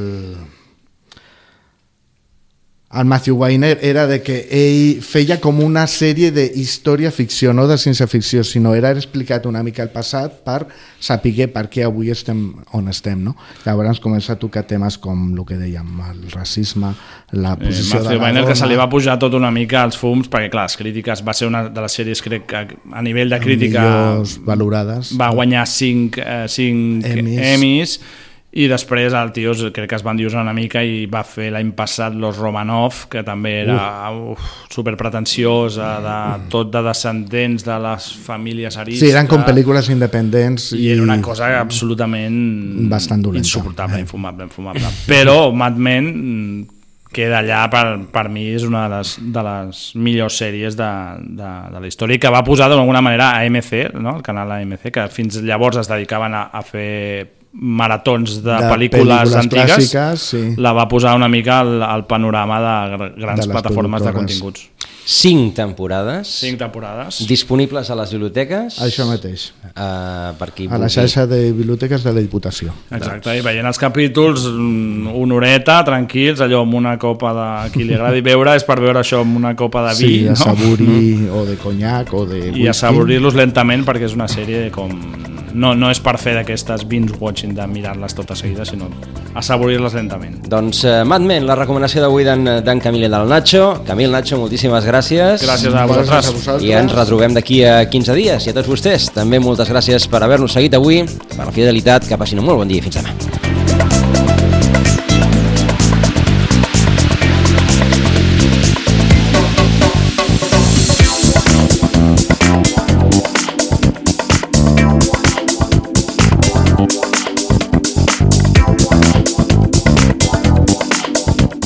[2.91, 7.67] el Matthew Weiner era de que ell feia com una sèrie de història ficció, no
[7.69, 10.63] de ciència-ficció, sinó era explicat una mica el passat per
[10.99, 12.41] saber per què avui estem
[12.73, 13.35] on estem, no?
[13.67, 16.95] Llavors comença a tocar temes com el que dèiem, el racisme,
[17.33, 18.53] la Eh, posició Matthew de la Weiner, dona...
[18.55, 21.35] que se li va pujar tot una mica als fums, perquè clar, les crítiques va
[21.35, 25.13] ser una de les sèries, crec que a nivell de crítica millors valorades.
[25.21, 27.45] va guanyar 5 eh, cinc Emmys.
[27.53, 28.01] Emmys
[28.59, 31.71] i després el tio crec que es van diusar una mica i va fer l'any
[31.79, 33.79] passat Los Romanov, que també era
[34.11, 34.43] uf,
[34.75, 36.17] superpretensiosa, de,
[36.51, 39.05] tot de descendents de les famílies aristes.
[39.05, 43.47] Sí, eren com pel·lícules independents i, i era una cosa absolutament Bastant dolenta.
[43.47, 44.91] insuportable, infumable, infumable.
[45.07, 46.67] Però Mad Men mm,
[47.15, 50.93] queda allà per, per mi és una de les, de les millors sèries de,
[51.39, 54.19] de, de la història que va posar d'alguna manera a AMC, no?
[54.19, 59.09] el canal AMC, que fins llavors es dedicaven a, a fer maratons de, De pel·lícules,
[59.09, 60.43] pel·lícules antigues clàssiques, sí.
[60.61, 64.69] la va posar una mica al, al panorama de gr- grans De plataformes de continguts.
[65.09, 66.29] Cinc temporades.
[66.29, 67.23] Cinc temporades.
[67.27, 68.75] Disponibles a les biblioteques.
[68.85, 69.47] Això mateix.
[69.71, 72.75] Uh, per qui A la xarxa de biblioteques de la Diputació.
[72.93, 77.47] Exacte, i veient els capítols, mm, una horeta, tranquils, allò amb una copa de...
[77.73, 80.37] Qui li agradi beure és per beure això amb una copa de vi, Sí, no?
[80.37, 84.93] assaborir o de conyac o de I assaborir-los lentament perquè és una sèrie com...
[85.55, 88.89] No, no és per fer d'aquestes binge-watching de mirar-les totes seguides, sinó
[89.39, 90.39] assaborir-les lentament.
[90.51, 93.65] Doncs uh, Mad Men, la recomanació d'avui d'en d'en Camil i del Nacho.
[93.89, 95.45] Camil, Nacho, moltíssimes gràcies.
[95.45, 96.13] Gràcies a vosaltres.
[96.13, 96.69] Gràcies a vosaltres.
[96.69, 98.49] I ens retrobem d'aquí a 15 dies.
[98.49, 101.05] I a tots vostès, també moltes gràcies per haver-nos seguit avui,
[101.37, 103.68] per la fidelitat, que passin un molt bon dia i fins demà.